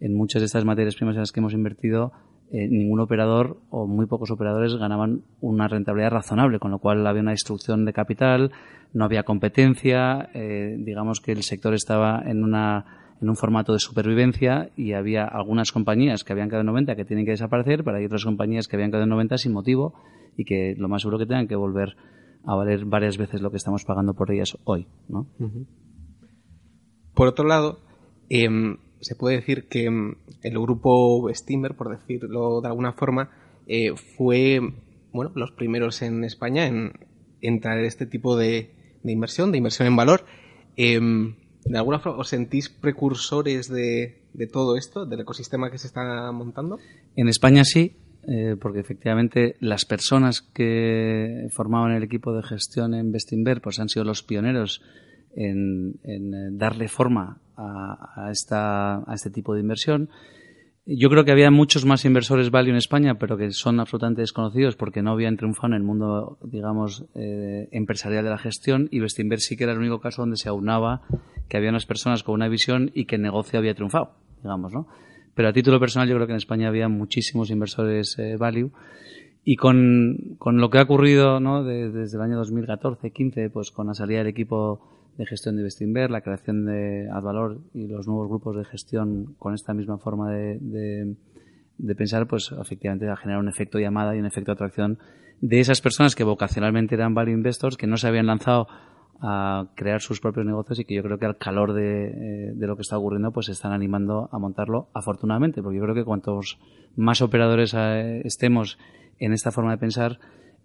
en 0.00 0.14
muchas 0.14 0.42
de 0.42 0.46
estas 0.46 0.64
materias 0.64 0.96
primas 0.96 1.14
en 1.14 1.20
las 1.20 1.32
que 1.32 1.40
hemos 1.40 1.54
invertido 1.54 2.12
eh, 2.50 2.68
ningún 2.68 3.00
operador 3.00 3.58
o 3.70 3.86
muy 3.86 4.06
pocos 4.06 4.30
operadores 4.30 4.76
ganaban 4.76 5.22
una 5.40 5.68
rentabilidad 5.68 6.10
razonable, 6.10 6.58
con 6.58 6.70
lo 6.70 6.80
cual 6.80 7.06
había 7.06 7.22
una 7.22 7.30
destrucción 7.30 7.86
de 7.86 7.94
capital, 7.94 8.52
no 8.92 9.04
había 9.06 9.22
competencia, 9.22 10.28
eh, 10.34 10.76
digamos 10.78 11.20
que 11.20 11.32
el 11.32 11.42
sector 11.44 11.72
estaba 11.72 12.22
en 12.26 12.44
una 12.44 13.01
en 13.22 13.28
un 13.28 13.36
formato 13.36 13.72
de 13.72 13.78
supervivencia 13.78 14.70
y 14.76 14.92
había 14.92 15.24
algunas 15.24 15.70
compañías 15.72 16.24
que 16.24 16.32
habían 16.32 16.48
quedado 16.48 16.62
en 16.62 16.66
90 16.66 16.96
que 16.96 17.04
tienen 17.04 17.24
que 17.24 17.30
desaparecer, 17.30 17.84
pero 17.84 17.96
hay 17.96 18.04
otras 18.04 18.24
compañías 18.24 18.66
que 18.68 18.76
habían 18.76 18.90
quedado 18.90 19.04
en 19.04 19.10
90 19.10 19.38
sin 19.38 19.52
motivo 19.52 19.94
y 20.36 20.44
que 20.44 20.74
lo 20.76 20.88
más 20.88 21.02
seguro 21.02 21.18
que 21.18 21.26
tengan 21.26 21.46
que 21.46 21.56
volver 21.56 21.96
a 22.44 22.56
valer 22.56 22.84
varias 22.84 23.16
veces 23.16 23.40
lo 23.40 23.50
que 23.50 23.56
estamos 23.56 23.84
pagando 23.84 24.14
por 24.14 24.32
ellas 24.32 24.58
hoy. 24.64 24.88
¿no? 25.08 25.28
Por 27.14 27.28
otro 27.28 27.46
lado, 27.46 27.78
eh, 28.28 28.48
se 29.00 29.14
puede 29.14 29.36
decir 29.36 29.68
que 29.68 29.88
mm, 29.88 30.16
el 30.42 30.58
grupo 30.58 31.30
Steamer, 31.32 31.76
por 31.76 31.96
decirlo 31.96 32.60
de 32.60 32.68
alguna 32.68 32.92
forma, 32.92 33.30
eh, 33.66 33.94
fue 34.16 34.60
bueno, 35.12 35.30
los 35.34 35.52
primeros 35.52 36.02
en 36.02 36.24
España 36.24 36.66
en, 36.66 36.92
en 37.40 37.60
traer 37.60 37.84
este 37.84 38.06
tipo 38.06 38.36
de, 38.36 38.70
inversión, 39.04 39.52
de 39.52 39.58
inversión 39.58 39.86
en 39.86 39.96
valor. 39.96 40.24
Em, 40.76 41.36
¿De 41.64 41.78
alguna 41.78 42.00
forma 42.00 42.18
os 42.18 42.28
sentís 42.28 42.68
precursores 42.68 43.68
de, 43.68 44.18
todo 44.52 44.76
esto, 44.76 45.06
del 45.06 45.20
ecosistema 45.20 45.70
que 45.70 45.78
se 45.78 45.86
está 45.86 46.32
montando? 46.32 46.78
En 47.14 47.28
España 47.28 47.64
sí, 47.64 47.96
eh, 48.26 48.56
porque 48.60 48.80
efectivamente 48.80 49.56
las 49.60 49.84
personas 49.84 50.42
que 50.42 51.46
formaban 51.52 51.92
el 51.92 52.02
equipo 52.02 52.32
de 52.32 52.42
gestión 52.42 52.94
en 52.94 53.12
Bestinver 53.12 53.60
pues 53.60 53.78
han 53.78 53.88
sido 53.88 54.04
los 54.04 54.22
pioneros 54.22 54.82
en, 55.34 55.98
eh, 56.04 56.18
darle 56.52 56.88
forma 56.88 57.38
a, 57.56 58.28
esta, 58.32 58.98
a 58.98 59.14
este 59.14 59.30
tipo 59.30 59.54
de 59.54 59.60
inversión. 59.60 60.08
Yo 60.84 61.10
creo 61.10 61.24
que 61.24 61.30
había 61.30 61.52
muchos 61.52 61.84
más 61.84 62.04
inversores 62.04 62.50
value 62.50 62.70
en 62.70 62.76
España, 62.76 63.14
pero 63.16 63.36
que 63.36 63.52
son 63.52 63.78
absolutamente 63.78 64.22
desconocidos 64.22 64.74
porque 64.74 65.00
no 65.00 65.12
habían 65.12 65.36
triunfado 65.36 65.68
en 65.68 65.74
el 65.74 65.84
mundo, 65.84 66.38
digamos, 66.42 67.04
eh, 67.14 67.68
empresarial 67.70 68.24
de 68.24 68.30
la 68.30 68.38
gestión 68.38 68.88
y 68.90 68.98
Bestinver 68.98 69.38
sí 69.38 69.56
que 69.56 69.62
era 69.62 69.74
el 69.74 69.78
único 69.78 70.00
caso 70.00 70.22
donde 70.22 70.36
se 70.36 70.48
aunaba 70.48 71.02
que 71.48 71.56
había 71.56 71.70
unas 71.70 71.86
personas 71.86 72.24
con 72.24 72.34
una 72.34 72.48
visión 72.48 72.90
y 72.94 73.04
que 73.04 73.14
el 73.14 73.22
negocio 73.22 73.60
había 73.60 73.74
triunfado, 73.74 74.10
digamos, 74.42 74.72
¿no? 74.72 74.88
Pero 75.34 75.48
a 75.48 75.52
título 75.52 75.78
personal 75.78 76.08
yo 76.08 76.16
creo 76.16 76.26
que 76.26 76.32
en 76.32 76.38
España 76.38 76.66
había 76.66 76.88
muchísimos 76.88 77.50
inversores 77.50 78.18
eh, 78.18 78.36
value 78.36 78.72
y 79.44 79.54
con, 79.56 80.36
con, 80.38 80.58
lo 80.58 80.68
que 80.68 80.78
ha 80.78 80.82
ocurrido 80.82 81.38
¿no? 81.38 81.62
desde 81.62 82.16
el 82.16 82.22
año 82.22 82.42
2014-15, 82.42 83.50
pues 83.52 83.70
con 83.70 83.86
la 83.86 83.94
salida 83.94 84.18
del 84.18 84.28
equipo 84.28 84.80
de 85.16 85.26
gestión 85.26 85.56
de 85.56 85.62
Bestinver, 85.62 86.10
la 86.10 86.20
creación 86.20 86.64
de 86.64 87.08
Advalor 87.10 87.60
y 87.74 87.86
los 87.86 88.06
nuevos 88.06 88.28
grupos 88.28 88.56
de 88.56 88.64
gestión 88.64 89.34
con 89.38 89.54
esta 89.54 89.74
misma 89.74 89.98
forma 89.98 90.30
de, 90.30 91.16
de, 91.78 91.94
pensar, 91.94 92.26
pues 92.26 92.52
efectivamente 92.58 93.06
va 93.06 93.14
a 93.14 93.16
generar 93.16 93.40
un 93.40 93.48
efecto 93.48 93.78
llamada 93.78 94.16
y 94.16 94.18
un 94.18 94.26
efecto 94.26 94.52
de 94.52 94.54
atracción 94.54 94.98
de 95.40 95.60
esas 95.60 95.80
personas 95.80 96.14
que 96.14 96.24
vocacionalmente 96.24 96.94
eran 96.94 97.14
value 97.14 97.32
investors, 97.32 97.76
que 97.76 97.86
no 97.86 97.96
se 97.96 98.06
habían 98.08 98.26
lanzado 98.26 98.68
a 99.20 99.68
crear 99.76 100.00
sus 100.00 100.20
propios 100.20 100.46
negocios 100.46 100.80
y 100.80 100.84
que 100.84 100.94
yo 100.94 101.02
creo 101.02 101.18
que 101.18 101.26
al 101.26 101.36
calor 101.36 101.74
de, 101.74 102.06
eh, 102.06 102.52
de, 102.54 102.66
lo 102.66 102.74
que 102.74 102.82
está 102.82 102.98
ocurriendo 102.98 103.30
pues 103.30 103.46
se 103.46 103.52
están 103.52 103.72
animando 103.72 104.28
a 104.32 104.38
montarlo 104.38 104.88
afortunadamente. 104.94 105.62
Porque 105.62 105.78
yo 105.78 105.82
creo 105.84 105.94
que 105.94 106.04
cuantos 106.04 106.58
más 106.96 107.22
operadores 107.22 107.72
eh, 107.74 108.22
estemos 108.24 108.78
en 109.18 109.32
esta 109.32 109.52
forma 109.52 109.70
de 109.72 109.78
pensar 109.78 110.18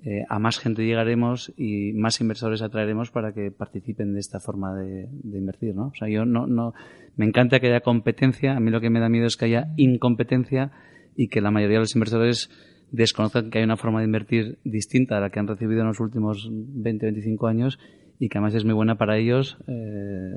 eh, 0.04 0.24
a 0.30 0.38
más 0.38 0.60
gente 0.60 0.86
llegaremos 0.86 1.52
y 1.58 1.92
más 1.94 2.22
inversores 2.22 2.62
atraeremos 2.62 3.10
para 3.10 3.34
que 3.34 3.52
participen 3.52 4.14
de 4.14 4.20
esta 4.20 4.40
forma 4.40 4.76
de, 4.76 5.10
invertir, 5.24 5.76
¿no? 5.76 5.88
O 5.88 5.94
sea, 5.96 6.08
yo 6.08 6.24
no, 6.24 6.46
no, 6.46 6.74
me 7.16 7.26
encanta 7.26 7.60
que 7.60 7.68
haya 7.68 7.82
competencia, 7.82 8.56
a 8.56 8.60
mí 8.60 8.70
lo 8.70 8.80
que 8.80 8.92
me 8.92 9.00
da 9.00 9.10
miedo 9.10 9.26
es 9.26 9.38
que 9.38 9.46
haya 9.46 9.74
incompetencia 9.76 10.72
y 11.16 11.30
que 11.30 11.42
la 11.42 11.50
mayoría 11.50 11.78
de 11.78 11.82
los 11.82 11.96
inversores 11.96 12.52
desconozcan 12.92 13.50
que 13.50 13.58
hay 13.58 13.64
una 13.64 13.76
forma 13.76 14.00
de 14.00 14.06
invertir 14.06 14.60
distinta 14.64 15.18
a 15.18 15.20
la 15.20 15.30
que 15.30 15.40
han 15.40 15.48
recibido 15.48 15.82
en 15.82 15.88
los 15.88 16.00
últimos 16.00 16.48
20, 16.52 17.08
25 17.08 17.48
años 17.48 17.80
y 18.20 18.30
que 18.30 18.38
además 18.38 18.54
es 18.54 18.66
muy 18.66 18.76
buena 18.76 18.98
para 18.98 19.18
ellos 19.18 19.58
eh, 19.68 19.72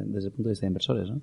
desde 0.07 0.29
el 0.29 0.33
punto 0.33 0.49
de 0.49 0.53
vista 0.53 0.67
de 0.67 0.71
inversores, 0.71 1.11
¿no? 1.11 1.21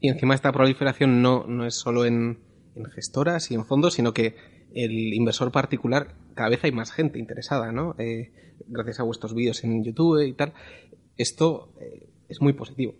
Y 0.00 0.08
encima 0.08 0.34
esta 0.34 0.52
proliferación 0.52 1.22
no, 1.22 1.46
no 1.46 1.66
es 1.66 1.74
solo 1.74 2.04
en, 2.04 2.38
en 2.74 2.84
gestoras 2.86 3.50
y 3.50 3.54
en 3.54 3.64
fondos, 3.64 3.94
sino 3.94 4.12
que 4.12 4.34
el 4.74 5.14
inversor 5.14 5.52
particular, 5.52 6.14
cada 6.34 6.50
vez 6.50 6.64
hay 6.64 6.72
más 6.72 6.92
gente 6.92 7.18
interesada, 7.18 7.72
¿no? 7.72 7.94
Eh, 7.98 8.30
gracias 8.68 9.00
a 9.00 9.02
vuestros 9.04 9.34
vídeos 9.34 9.62
en 9.64 9.84
YouTube 9.84 10.22
y 10.22 10.32
tal. 10.32 10.52
Esto 11.16 11.72
eh, 11.80 12.08
es 12.28 12.40
muy 12.40 12.52
positivo. 12.52 12.94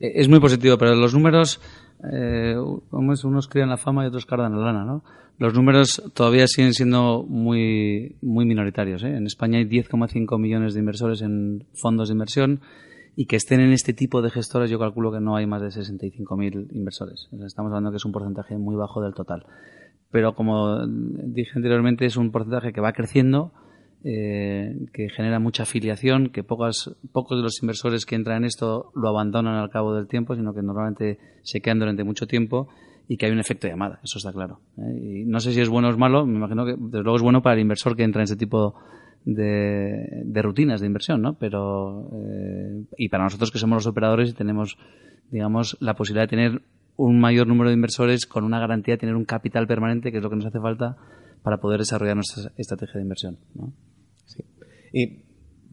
Eh, 0.00 0.12
es 0.16 0.28
muy 0.28 0.40
positivo, 0.40 0.76
pero 0.78 0.94
los 0.94 1.14
números, 1.14 1.60
eh, 2.12 2.56
unos 2.92 3.48
crían 3.48 3.68
la 3.68 3.76
fama 3.76 4.04
y 4.04 4.08
otros 4.08 4.26
cardan 4.26 4.58
la 4.58 4.66
lana, 4.66 4.84
¿no? 4.84 5.04
Los 5.38 5.54
números 5.54 6.02
todavía 6.12 6.46
siguen 6.46 6.74
siendo 6.74 7.24
muy, 7.26 8.16
muy 8.20 8.44
minoritarios. 8.44 9.02
En 9.04 9.26
España 9.26 9.58
hay 9.58 9.64
10,5 9.64 10.38
millones 10.38 10.74
de 10.74 10.80
inversores 10.80 11.22
en 11.22 11.64
fondos 11.80 12.08
de 12.08 12.12
inversión 12.12 12.60
y 13.16 13.24
que 13.24 13.36
estén 13.36 13.60
en 13.60 13.72
este 13.72 13.94
tipo 13.94 14.20
de 14.20 14.30
gestores, 14.30 14.70
yo 14.70 14.78
calculo 14.78 15.10
que 15.10 15.20
no 15.20 15.36
hay 15.36 15.46
más 15.46 15.62
de 15.62 15.68
65.000 15.68 16.68
inversores. 16.72 17.28
Estamos 17.46 17.70
hablando 17.70 17.90
que 17.90 17.96
es 17.96 18.04
un 18.04 18.12
porcentaje 18.12 18.58
muy 18.58 18.76
bajo 18.76 19.00
del 19.00 19.14
total 19.14 19.46
pero 20.10 20.34
como 20.34 20.86
dije 20.86 21.52
anteriormente 21.54 22.06
es 22.06 22.16
un 22.16 22.30
porcentaje 22.30 22.72
que 22.72 22.80
va 22.80 22.92
creciendo, 22.92 23.52
eh, 24.02 24.86
que 24.92 25.08
genera 25.10 25.38
mucha 25.38 25.64
afiliación, 25.64 26.30
que 26.30 26.42
pocos, 26.42 26.96
pocos 27.12 27.38
de 27.38 27.42
los 27.42 27.62
inversores 27.62 28.06
que 28.06 28.14
entran 28.14 28.38
en 28.38 28.44
esto 28.44 28.90
lo 28.94 29.08
abandonan 29.08 29.56
al 29.56 29.70
cabo 29.70 29.94
del 29.94 30.08
tiempo, 30.08 30.34
sino 30.34 30.54
que 30.54 30.62
normalmente 30.62 31.18
se 31.42 31.60
quedan 31.60 31.80
durante 31.80 32.02
mucho 32.02 32.26
tiempo 32.26 32.68
y 33.08 33.16
que 33.16 33.26
hay 33.26 33.32
un 33.32 33.40
efecto 33.40 33.66
de 33.66 33.72
llamada, 33.72 34.00
eso 34.02 34.18
está 34.18 34.32
claro. 34.32 34.60
¿eh? 34.78 34.98
Y 35.02 35.24
no 35.24 35.40
sé 35.40 35.52
si 35.52 35.60
es 35.60 35.68
bueno 35.68 35.88
o 35.88 35.90
es 35.90 35.98
malo, 35.98 36.24
me 36.24 36.36
imagino 36.36 36.64
que 36.64 36.76
desde 36.78 37.02
luego 37.02 37.16
es 37.16 37.22
bueno 37.22 37.42
para 37.42 37.54
el 37.54 37.60
inversor 37.60 37.96
que 37.96 38.04
entra 38.04 38.22
en 38.22 38.24
ese 38.24 38.36
tipo 38.36 38.74
de, 39.24 40.22
de 40.24 40.42
rutinas 40.42 40.80
de 40.80 40.86
inversión, 40.86 41.20
¿no? 41.20 41.34
Pero, 41.34 42.08
eh, 42.14 42.84
y 42.96 43.08
para 43.08 43.24
nosotros 43.24 43.50
que 43.50 43.58
somos 43.58 43.76
los 43.76 43.86
operadores 43.86 44.30
y 44.30 44.32
tenemos, 44.32 44.78
digamos, 45.30 45.76
la 45.80 45.94
posibilidad 45.94 46.24
de 46.24 46.36
tener 46.36 46.62
un 47.06 47.18
mayor 47.18 47.46
número 47.46 47.70
de 47.70 47.74
inversores 47.74 48.26
con 48.26 48.44
una 48.44 48.60
garantía 48.60 48.94
de 48.94 48.98
tener 48.98 49.16
un 49.16 49.24
capital 49.24 49.66
permanente, 49.66 50.10
que 50.10 50.18
es 50.18 50.22
lo 50.22 50.28
que 50.28 50.36
nos 50.36 50.44
hace 50.44 50.60
falta 50.60 50.98
para 51.42 51.58
poder 51.58 51.78
desarrollar 51.78 52.14
nuestra 52.14 52.52
estrategia 52.58 52.96
de 52.96 53.02
inversión. 53.02 53.38
Sí. 54.26 54.44
Y 54.92 55.22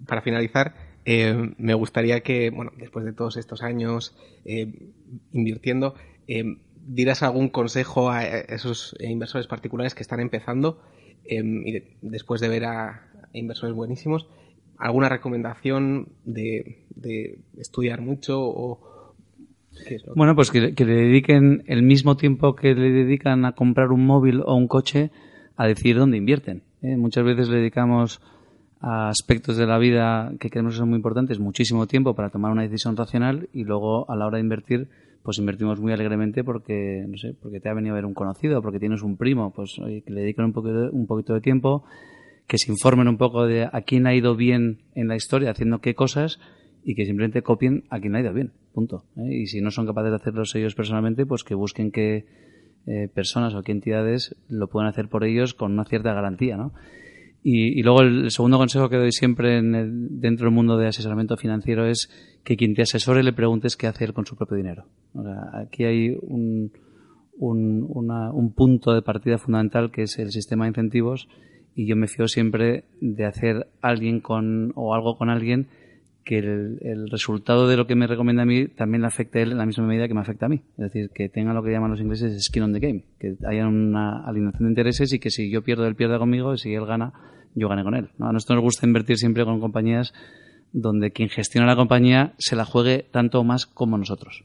para 0.08 0.22
finalizar, 0.22 0.74
eh, 1.04 1.36
me 1.58 1.74
gustaría 1.74 2.22
que, 2.22 2.50
bueno, 2.50 2.72
después 2.78 3.04
de 3.04 3.12
todos 3.12 3.36
estos 3.36 3.62
años 3.62 4.16
eh, 4.46 4.94
invirtiendo, 5.34 5.96
eh, 6.30 6.46
dieras 6.86 7.24
algún 7.24 7.50
consejo 7.50 8.10
a 8.10 8.24
esos 8.26 8.96
inversores 9.02 9.48
particulares 9.48 9.96
que 9.96 10.04
están 10.04 10.22
empezando 10.22 10.82
y 11.30 11.84
después 12.02 12.40
de 12.40 12.48
ver 12.48 12.64
a 12.64 13.06
inversores 13.34 13.76
buenísimos, 13.76 14.30
alguna 14.78 15.10
recomendación 15.10 16.14
de, 16.24 16.86
de 16.96 17.42
estudiar 17.58 18.00
mucho 18.00 18.40
o 18.40 18.97
Bueno, 20.16 20.36
pues 20.36 20.52
que, 20.52 20.60
le 20.62 20.96
dediquen 20.96 21.64
el 21.68 21.84
mismo 21.84 22.18
tiempo 22.18 22.56
que 22.56 22.74
le 22.74 22.92
dedican 22.92 23.46
a 23.46 23.54
comprar 23.54 23.92
un 23.92 24.06
móvil 24.06 24.42
o 24.46 24.56
un 24.56 24.68
coche 24.68 25.12
a 25.56 25.68
decir 25.68 25.98
dónde 25.98 26.18
invierten. 26.18 26.64
¿eh? 26.82 26.96
Muchas 26.98 27.26
veces 27.26 27.50
le 27.50 27.58
dedicamos 27.58 28.22
a 28.80 29.10
aspectos 29.10 29.58
de 29.58 29.66
la 29.66 29.78
vida 29.78 30.32
que 30.40 30.50
creemos 30.50 30.74
que 30.74 30.80
son 30.80 30.90
muy 30.90 30.98
importantes 30.98 31.40
muchísimo 31.40 31.88
tiempo 31.88 32.14
para 32.14 32.30
tomar 32.30 32.52
una 32.52 32.62
decisión 32.62 32.96
racional 32.96 33.50
y 33.52 33.64
luego 33.64 34.10
a 34.10 34.16
la 34.16 34.28
hora 34.28 34.38
de 34.38 34.44
invertir 34.44 34.88
pues 35.24 35.40
invertimos 35.40 35.80
muy 35.80 35.92
alegremente 35.92 36.44
porque 36.44 37.04
no 37.08 37.18
sé 37.18 37.34
porque 37.42 37.60
te 37.60 37.70
ha 37.70 37.74
venido 37.74 37.94
a 37.94 37.96
ver 37.96 38.06
un 38.06 38.14
conocido 38.14 38.62
porque 38.62 38.80
tienes 38.80 39.02
un 39.02 39.18
primo 39.18 39.52
pues 39.52 39.76
que 39.78 40.14
le 40.14 40.22
dedican 40.22 40.46
un 40.46 40.54
poquito 40.54 40.90
un 40.92 41.08
poquito 41.08 41.34
de 41.34 41.42
tiempo 41.42 41.84
que 42.46 42.60
se 42.60 42.72
informen 42.72 43.08
un 43.08 43.18
poco 43.18 43.48
de 43.48 43.64
a 43.64 43.82
quién 43.82 44.06
ha 44.06 44.14
ido 44.14 44.36
bien 44.36 44.78
en 44.94 45.08
la 45.08 45.16
historia 45.16 45.50
haciendo 45.50 45.80
qué 45.80 45.96
cosas 45.96 46.40
y 46.88 46.96
que 46.96 47.06
simplemente 47.06 47.42
copien 47.42 47.84
a 47.90 48.00
quien 48.00 48.16
ha 48.16 48.22
ido 48.22 48.32
bien, 48.34 48.54
punto. 48.74 49.04
¿eh? 49.18 49.42
Y 49.42 49.48
si 49.48 49.60
no 49.60 49.72
son 49.72 49.86
capaces 49.86 50.10
de 50.10 50.16
hacerlos 50.16 50.56
ellos 50.56 50.74
personalmente, 50.74 51.26
pues 51.26 51.44
que 51.44 51.54
busquen 51.54 51.92
que 51.92 52.24
eh, 52.88 53.10
personas 53.14 53.54
o 53.56 53.62
que 53.62 53.74
entidades 53.74 54.38
lo 54.48 54.70
puedan 54.70 54.88
hacer 54.88 55.10
por 55.10 55.26
ellos 55.26 55.54
con 55.54 55.74
una 55.74 55.84
cierta 55.84 56.14
garantía, 56.14 56.56
¿no? 56.56 56.72
Y, 57.44 57.82
luego 57.84 58.02
el, 58.02 58.32
segundo 58.32 58.58
consejo 58.58 58.90
que 58.90 58.96
doy 58.96 59.12
siempre 59.12 59.58
en 59.58 60.20
dentro 60.22 60.46
del 60.46 60.56
mundo 60.56 60.78
de 60.78 60.88
asesoramiento 60.88 61.36
financiero 61.36 61.86
es 61.86 62.10
que 62.44 62.56
quien 62.56 62.74
te 62.74 62.84
asesore 62.84 63.22
le 63.22 63.34
preguntes 63.34 63.76
qué 63.76 63.88
hacer 63.88 64.14
con 64.14 64.26
su 64.26 64.38
propio 64.38 64.58
dinero. 64.58 64.86
aquí 65.54 65.84
hay 65.84 66.18
un, 66.22 66.72
un, 67.38 67.86
un 67.90 68.54
punto 68.54 68.94
de 68.94 69.02
partida 69.02 69.38
fundamental 69.38 69.92
que 69.92 70.04
es 70.04 70.20
el 70.20 70.32
sistema 70.32 70.66
de 70.66 70.70
incentivos 70.70 71.30
y 71.76 71.86
yo 71.86 71.96
me 71.96 72.08
fío 72.08 72.28
siempre 72.28 72.86
de 73.02 73.26
hacer 73.26 73.68
alguien 73.82 74.20
con 74.20 74.72
o 74.76 74.94
algo 74.94 75.18
con 75.18 75.30
alguien 75.30 75.68
que 76.28 76.40
el, 76.40 77.10
resultado 77.10 77.70
de 77.70 77.78
lo 77.78 77.88
que 77.88 77.96
me 77.96 78.06
recomienda 78.06 78.44
a 78.44 78.46
mí 78.46 78.68
también 78.68 79.00
le 79.02 79.08
afecte 79.08 79.40
a 79.40 79.44
él 79.44 79.54
en 79.54 79.58
la 79.58 79.66
misma 79.66 79.88
medida 79.88 80.10
que 80.10 80.14
me 80.14 80.20
afecta 80.20 80.48
a 80.48 80.50
mí. 80.50 80.62
Es 80.72 80.92
decir, 80.92 81.10
que 81.16 81.30
tenga 81.30 81.54
lo 81.54 81.64
que 81.64 81.72
llaman 81.72 81.90
los 81.90 82.02
ingleses 82.02 82.44
skin 82.44 82.64
on 82.64 82.74
the 82.74 82.80
game, 82.80 83.06
que 83.18 83.38
haya 83.48 83.66
una 83.66 84.28
alineación 84.28 84.66
de 84.66 84.72
intereses 84.72 85.14
y 85.14 85.20
que 85.20 85.30
si 85.30 85.50
yo 85.50 85.64
pierdo, 85.64 85.88
él 85.88 85.96
pierda 85.96 86.20
conmigo 86.20 86.54
y 86.54 86.58
si 86.58 86.74
él 86.74 86.86
gana, 86.86 87.14
yo 87.56 87.70
gane 87.70 87.86
con 87.86 87.96
él. 87.96 88.10
A 88.20 88.34
nosotros 88.34 88.58
nos 88.58 88.64
gusta 88.64 88.86
invertir 88.86 89.16
siempre 89.16 89.46
con 89.46 89.62
compañías 89.62 90.14
donde 90.74 91.12
quien 91.12 91.30
gestiona 91.30 91.66
la 91.66 91.78
compañía 91.78 92.34
se 92.40 92.58
la 92.58 92.66
juegue 92.66 93.08
tanto 93.10 93.40
o 93.40 93.46
más 93.46 93.66
como 93.66 93.98
nosotros 93.98 94.44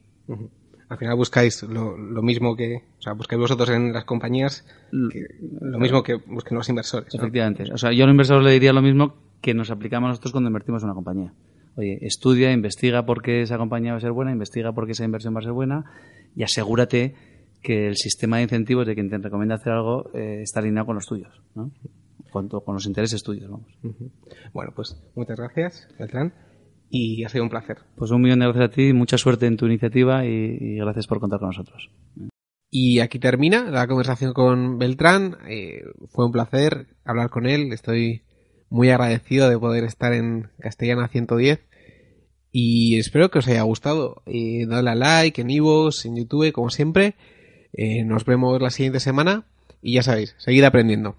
al 0.88 0.98
final 0.98 1.16
buscáis 1.16 1.62
lo, 1.62 1.96
mismo 2.22 2.54
que, 2.54 2.82
o 2.98 3.02
sea, 3.02 3.14
buscáis 3.14 3.40
vosotros 3.40 3.70
en 3.70 3.94
las 3.94 4.04
compañías, 4.04 4.66
lo 4.90 5.78
mismo 5.78 6.02
que 6.02 6.16
busquen 6.16 6.58
los 6.58 6.68
inversores. 6.68 7.14
Efectivamente. 7.14 7.64
O 7.72 7.78
sea, 7.78 7.92
yo 7.92 8.04
al 8.04 8.10
inversor 8.10 8.42
le 8.42 8.50
diría 8.50 8.74
lo 8.74 8.82
mismo 8.82 9.14
que 9.40 9.54
nos 9.54 9.70
aplicamos 9.70 10.10
nosotros 10.10 10.32
cuando 10.32 10.50
invertimos 10.50 10.82
en 10.82 10.90
una 10.90 10.94
compañía. 10.94 11.32
Oye, 11.76 11.98
estudia, 12.02 12.52
investiga 12.52 13.06
por 13.06 13.22
qué 13.22 13.42
esa 13.42 13.58
compañía 13.58 13.92
va 13.92 13.98
a 13.98 14.00
ser 14.00 14.12
buena, 14.12 14.32
investiga 14.32 14.72
por 14.72 14.86
qué 14.86 14.92
esa 14.92 15.04
inversión 15.04 15.34
va 15.34 15.38
a 15.38 15.42
ser 15.42 15.52
buena 15.52 15.84
y 16.36 16.42
asegúrate 16.42 17.14
que 17.62 17.86
el 17.86 17.96
sistema 17.96 18.36
de 18.36 18.44
incentivos 18.44 18.86
de 18.86 18.94
quien 18.94 19.08
te 19.08 19.18
recomienda 19.18 19.54
hacer 19.54 19.72
algo 19.72 20.10
eh, 20.14 20.40
está 20.42 20.60
alineado 20.60 20.86
con 20.86 20.96
los 20.96 21.06
tuyos, 21.06 21.42
¿no? 21.54 21.70
Con, 22.30 22.48
con 22.48 22.74
los 22.74 22.86
intereses 22.86 23.22
tuyos, 23.22 23.50
vamos. 23.50 23.68
Bueno, 24.52 24.72
pues 24.74 24.96
muchas 25.14 25.38
gracias, 25.38 25.88
Beltrán 25.98 26.32
y 26.92 27.24
ha 27.24 27.28
sido 27.30 27.42
un 27.42 27.50
placer. 27.50 27.78
Pues 27.96 28.10
un 28.10 28.20
millón 28.20 28.40
de 28.40 28.46
gracias 28.46 28.66
a 28.66 28.70
ti, 28.70 28.92
mucha 28.92 29.16
suerte 29.16 29.46
en 29.46 29.56
tu 29.56 29.66
iniciativa 29.66 30.26
y, 30.26 30.76
gracias 30.76 31.06
por 31.06 31.20
contar 31.20 31.40
con 31.40 31.48
nosotros. 31.48 31.90
Y 32.70 33.00
aquí 33.00 33.18
termina 33.18 33.70
la 33.70 33.86
conversación 33.86 34.34
con 34.34 34.78
Beltrán. 34.78 35.38
Eh, 35.48 35.84
fue 36.10 36.26
un 36.26 36.32
placer 36.32 36.88
hablar 37.04 37.30
con 37.30 37.46
él. 37.46 37.72
Estoy 37.72 38.22
muy 38.72 38.88
agradecido 38.88 39.50
de 39.50 39.58
poder 39.58 39.84
estar 39.84 40.14
en 40.14 40.48
Castellana 40.58 41.06
110. 41.06 41.60
Y 42.50 42.98
espero 42.98 43.30
que 43.30 43.38
os 43.38 43.46
haya 43.46 43.62
gustado. 43.62 44.22
Eh, 44.24 44.64
dadle 44.66 44.90
a 44.90 44.94
like 44.94 45.42
en 45.42 45.50
Ivos, 45.50 46.06
en 46.06 46.16
YouTube, 46.16 46.52
como 46.52 46.70
siempre. 46.70 47.14
Eh, 47.74 48.02
nos 48.04 48.24
vemos 48.24 48.60
la 48.60 48.70
siguiente 48.70 48.98
semana. 48.98 49.44
Y 49.82 49.94
ya 49.94 50.02
sabéis, 50.02 50.34
seguid 50.38 50.64
aprendiendo. 50.64 51.16